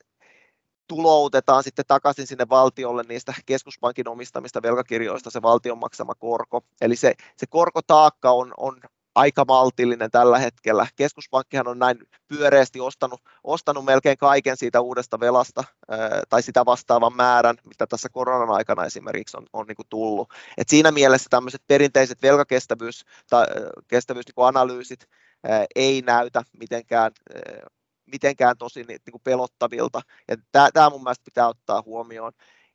tuloutetaan 0.87 1.63
sitten 1.63 1.85
takaisin 1.87 2.27
sinne 2.27 2.49
valtiolle 2.49 3.03
niistä 3.07 3.33
keskuspankin 3.45 4.07
omistamista 4.07 4.61
velkakirjoista 4.61 5.29
se 5.29 5.41
valtion 5.41 5.77
maksama 5.77 6.15
korko. 6.15 6.61
Eli 6.81 6.95
se, 6.95 7.13
se 7.37 7.45
korkotaakka 7.49 8.31
on, 8.31 8.53
on 8.57 8.81
aika 9.19 9.45
maltillinen 9.47 10.11
tällä 10.11 10.39
hetkellä. 10.39 10.87
Keskuspankkihan 10.95 11.67
on 11.67 11.79
näin 11.79 11.99
pyöreästi 12.27 12.79
ostanut, 12.79 13.21
ostanut 13.43 13.85
melkein 13.85 14.17
kaiken 14.17 14.57
siitä 14.57 14.81
uudesta 14.81 15.19
velasta 15.19 15.63
tai 16.29 16.43
sitä 16.43 16.65
vastaavan 16.65 17.15
määrän, 17.15 17.55
mitä 17.65 17.87
tässä 17.87 18.09
koronan 18.09 18.55
aikana 18.55 18.85
esimerkiksi 18.85 19.37
on, 19.37 19.45
on 19.53 19.65
niin 19.67 19.75
kuin 19.75 19.89
tullut. 19.89 20.33
Et 20.57 20.69
siinä 20.69 20.91
mielessä 20.91 21.27
tämmöiset 21.29 21.61
perinteiset 21.67 22.21
velkakestävyys, 22.21 23.05
tai, 23.29 23.45
kestävyys, 23.87 24.25
niin 24.27 24.47
analyysit 24.47 25.07
ei 25.75 26.01
näytä 26.01 26.43
mitenkään 26.59 27.11
mitenkään 28.11 28.57
tosi 28.57 28.83
niin 28.83 28.99
kuin 29.11 29.21
pelottavilta. 29.23 30.01
Ja 30.27 30.35
tämä 30.73 30.89
mun 30.89 31.03
mielestä 31.03 31.25
pitää 31.25 31.47
ottaa 31.47 31.83
huomioon 31.85 32.33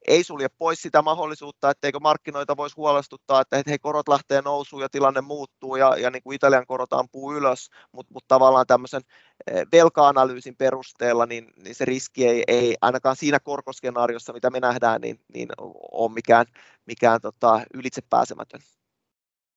ei 0.08 0.24
sulje 0.24 0.48
pois 0.48 0.82
sitä 0.82 1.02
mahdollisuutta, 1.02 1.70
etteikö 1.70 2.00
markkinoita 2.00 2.56
voisi 2.56 2.76
huolestuttaa, 2.76 3.40
että 3.40 3.62
hei, 3.66 3.78
korot 3.78 4.08
lähtee 4.08 4.42
nousuun 4.42 4.82
ja 4.82 4.88
tilanne 4.88 5.20
muuttuu 5.20 5.76
ja, 5.76 5.96
ja 5.96 6.10
niin 6.10 6.22
kuin 6.22 6.34
Italian 6.34 6.66
korot 6.66 6.92
ampuu 6.92 7.34
ylös, 7.34 7.70
mutta 7.92 8.14
mut 8.14 8.24
tavallaan 8.28 8.66
tämmöisen 8.66 9.02
eh, 9.46 9.66
velka-analyysin 9.72 10.56
perusteella 10.56 11.26
niin, 11.26 11.50
niin 11.64 11.74
se 11.74 11.84
riski 11.84 12.26
ei, 12.26 12.44
ei 12.46 12.76
ainakaan 12.80 13.16
siinä 13.16 13.40
korkoskenaariossa, 13.40 14.32
mitä 14.32 14.50
me 14.50 14.60
nähdään, 14.60 15.00
niin, 15.00 15.20
niin 15.34 15.48
ole 15.92 16.12
mikään, 16.12 16.46
mikään 16.86 17.20
tota, 17.20 17.60
ylitsepääsemätön. 17.74 18.60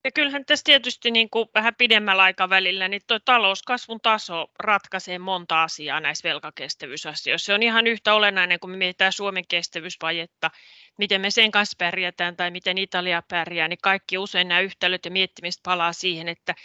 Ja 0.07 0.11
kyllähän 0.11 0.45
tässä 0.45 0.63
tietysti 0.63 1.11
niin 1.11 1.29
kuin 1.29 1.49
vähän 1.53 1.75
pidemmällä 1.75 2.23
aikavälillä 2.23 2.87
niin 2.87 3.01
tuo 3.07 3.19
talouskasvun 3.19 3.99
taso 4.03 4.47
ratkaisee 4.59 5.19
monta 5.19 5.63
asiaa 5.63 5.99
näissä 5.99 6.29
velkakestävyysasioissa. 6.29 7.45
Se 7.45 7.53
on 7.53 7.63
ihan 7.63 7.87
yhtä 7.87 8.13
olennainen, 8.13 8.59
kun 8.59 8.69
me 8.69 8.77
mietitään 8.77 9.13
Suomen 9.13 9.47
kestävyysvajetta, 9.47 10.51
miten 10.97 11.21
me 11.21 11.31
sen 11.31 11.51
kanssa 11.51 11.75
pärjätään 11.77 12.35
tai 12.35 12.51
miten 12.51 12.77
Italia 12.77 13.23
pärjää, 13.29 13.67
niin 13.67 13.79
kaikki 13.83 14.17
usein 14.17 14.47
nämä 14.47 14.61
yhtälöt 14.61 15.05
ja 15.05 15.11
miettimistä 15.11 15.61
palaa 15.63 15.93
siihen, 15.93 16.27
että 16.27 16.55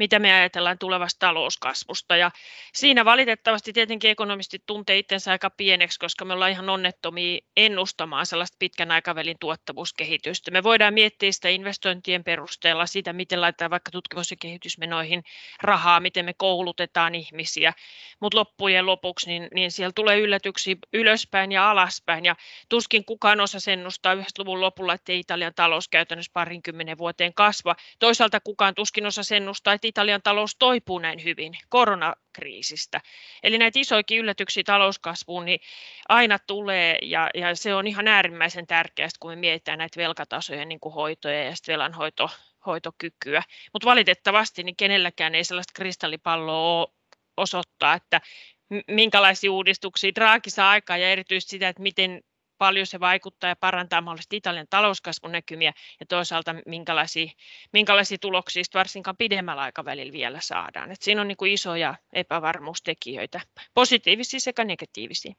mitä 0.00 0.18
me 0.18 0.32
ajatellaan 0.32 0.78
tulevasta 0.78 1.18
talouskasvusta. 1.18 2.16
Ja 2.16 2.30
siinä 2.74 3.04
valitettavasti 3.04 3.72
tietenkin 3.72 4.10
ekonomistit 4.10 4.62
tuntee 4.66 4.98
itsensä 4.98 5.30
aika 5.30 5.50
pieneksi, 5.50 5.98
koska 5.98 6.24
me 6.24 6.32
ollaan 6.32 6.50
ihan 6.50 6.68
onnettomia 6.68 7.38
ennustamaan 7.56 8.26
sellaista 8.26 8.56
pitkän 8.58 8.90
aikavälin 8.90 9.36
tuottavuuskehitystä. 9.40 10.50
Me 10.50 10.62
voidaan 10.62 10.94
miettiä 10.94 11.32
sitä 11.32 11.48
investointien 11.48 12.24
perusteella, 12.24 12.86
sitä 12.86 13.12
miten 13.12 13.40
laitetaan 13.40 13.70
vaikka 13.70 13.90
tutkimus- 13.90 14.30
ja 14.30 14.36
kehitysmenoihin 14.40 15.22
rahaa, 15.62 16.00
miten 16.00 16.24
me 16.24 16.34
koulutetaan 16.34 17.14
ihmisiä, 17.14 17.72
mutta 18.20 18.38
loppujen 18.38 18.86
lopuksi 18.86 19.30
niin, 19.30 19.48
niin 19.54 19.70
siellä 19.70 19.92
tulee 19.94 20.18
yllätyksiä 20.18 20.76
ylöspäin 20.92 21.52
ja 21.52 21.70
alaspäin, 21.70 22.24
ja 22.24 22.36
tuskin 22.68 23.04
kukaan 23.04 23.40
osaa 23.40 23.72
ennustaa 23.72 24.14
90-luvun 24.14 24.60
lopulla, 24.60 24.94
että 24.94 25.12
Italian 25.12 25.52
talous 25.56 25.88
käytännössä 25.88 26.30
parinkymmenen 26.34 26.98
vuoteen 26.98 27.34
kasva. 27.34 27.76
Toisaalta 27.98 28.40
kukaan 28.40 28.74
tuskin 28.74 29.06
osaa 29.06 29.36
ennustaa, 29.36 29.74
että 29.74 29.89
Italian 29.90 30.22
talous 30.22 30.56
toipuu 30.58 30.98
näin 30.98 31.24
hyvin 31.24 31.52
koronakriisistä. 31.68 33.00
Eli 33.42 33.58
näitä 33.58 33.78
isoikin 33.78 34.18
yllätyksiä 34.18 34.62
talouskasvuun 34.66 35.44
niin 35.44 35.60
aina 36.08 36.38
tulee 36.38 36.98
ja, 37.02 37.30
ja 37.34 37.54
se 37.54 37.74
on 37.74 37.86
ihan 37.86 38.08
äärimmäisen 38.08 38.66
tärkeää, 38.66 39.08
kun 39.20 39.30
me 39.30 39.36
mietitään 39.36 39.78
näitä 39.78 40.00
velkatasojen 40.00 40.68
niin 40.68 40.80
kuin 40.80 40.94
hoitoja 40.94 41.44
ja 41.44 41.52
velanhoito, 41.68 42.30
hoitokykyä. 42.66 43.42
Mutta 43.72 43.86
valitettavasti 43.86 44.62
niin 44.62 44.76
kenelläkään 44.76 45.34
ei 45.34 45.44
sellaista 45.44 45.72
kristallipalloa 45.76 46.86
osoittaa, 47.36 47.94
että 47.94 48.20
minkälaisia 48.88 49.52
uudistuksia 49.52 50.14
Draghi 50.14 50.50
saa 50.50 50.70
aikaan 50.70 51.00
ja 51.00 51.10
erityisesti 51.10 51.50
sitä, 51.50 51.68
että 51.68 51.82
miten 51.82 52.20
paljon 52.60 52.86
se 52.86 53.00
vaikuttaa 53.00 53.50
ja 53.50 53.56
parantaa 53.56 54.00
mahdollisesti 54.00 54.36
Italian 54.36 54.66
talouskasvun 54.70 55.32
näkymiä 55.32 55.72
ja 56.00 56.06
toisaalta 56.06 56.54
minkälaisia, 56.66 57.30
minkälaisia 57.72 58.18
tuloksia 58.18 58.62
varsinkaan 58.74 59.16
pidemmällä 59.16 59.62
aikavälillä 59.62 60.12
vielä 60.12 60.38
saadaan. 60.42 60.92
Et 60.92 61.02
siinä 61.02 61.20
on 61.20 61.28
niin 61.28 61.36
kuin 61.36 61.52
isoja 61.52 61.94
epävarmuustekijöitä, 62.12 63.40
positiivisia 63.74 64.40
sekä 64.40 64.64
negatiivisia. 64.64 65.34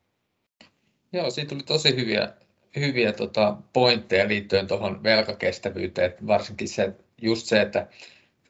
Joo, 1.13 1.29
siitä 1.29 1.49
tuli 1.49 1.63
tosi 1.63 1.95
hyviä, 1.95 2.33
hyviä 2.75 3.13
tota, 3.13 3.57
pointteja 3.73 4.27
liittyen 4.27 4.67
tuohon 4.67 5.03
velkakestävyyteen, 5.03 6.13
varsinkin 6.27 6.67
se, 6.67 6.93
just 7.21 7.45
se, 7.47 7.61
että 7.61 7.87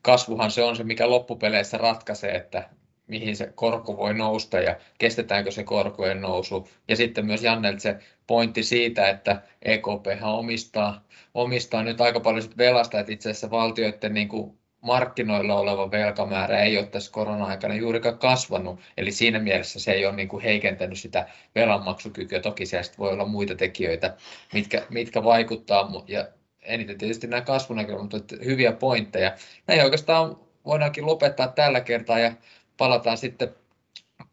kasvuhan 0.01 0.51
se 0.51 0.63
on 0.63 0.75
se, 0.75 0.83
mikä 0.83 1.09
loppupeleissä 1.09 1.77
ratkaisee, 1.77 2.35
että 2.35 2.69
mihin 3.11 3.35
se 3.35 3.51
korko 3.55 3.97
voi 3.97 4.13
nousta 4.13 4.59
ja 4.59 4.75
kestetäänkö 4.97 5.51
se 5.51 5.63
korkojen 5.63 6.21
nousu. 6.21 6.69
Ja 6.87 6.95
sitten 6.95 7.25
myös 7.25 7.43
Jannelta 7.43 7.79
se 7.79 7.95
pointti 8.31 8.63
siitä, 8.63 9.09
että 9.09 9.41
EKP 9.61 10.05
omistaa, 10.23 11.03
omistaa 11.33 11.83
nyt 11.83 12.01
aika 12.01 12.19
paljon 12.19 12.43
velasta, 12.57 12.99
että 12.99 13.11
itse 13.11 13.29
asiassa 13.29 13.51
valtioiden 13.51 14.13
niin 14.13 14.27
kuin 14.27 14.57
markkinoilla 14.81 15.55
oleva 15.55 15.91
velkamäärä 15.91 16.63
ei 16.63 16.77
ole 16.77 16.85
tässä 16.85 17.11
korona-aikana 17.11 17.75
juurikaan 17.75 18.17
kasvanut, 18.17 18.79
eli 18.97 19.11
siinä 19.11 19.39
mielessä 19.39 19.79
se 19.79 19.91
ei 19.91 20.05
ole 20.05 20.15
niin 20.15 20.27
kuin 20.27 20.43
heikentänyt 20.43 20.99
sitä 20.99 21.27
velanmaksukykyä. 21.55 22.39
Toki 22.39 22.65
siellä 22.65 22.91
voi 22.97 23.13
olla 23.13 23.25
muita 23.25 23.55
tekijöitä, 23.55 24.15
mitkä, 24.53 24.85
mitkä 24.89 25.23
vaikuttaa, 25.23 25.91
ja 26.07 26.27
eniten 26.61 26.97
tietysti 26.97 27.27
nämä 27.27 27.41
kasvunäkökulmat, 27.41 28.13
mutta 28.13 28.35
hyviä 28.45 28.71
pointteja. 28.71 29.31
Näin 29.67 29.83
oikeastaan 29.83 30.37
voidaankin 30.65 31.05
lopettaa 31.05 31.47
tällä 31.47 31.81
kertaa 31.81 32.19
ja 32.19 32.31
palataan 32.77 33.17
sitten 33.17 33.55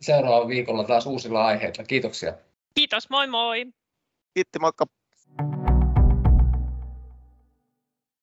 seuraavalla 0.00 0.48
viikolla 0.48 0.84
taas 0.84 1.06
uusilla 1.06 1.46
aiheilla. 1.46 1.84
Kiitoksia. 1.84 2.32
Kiitos, 2.74 3.11
moi 3.11 3.26
moi. 3.26 3.77
Kiitti, 4.38 4.59
moikka. 4.62 4.87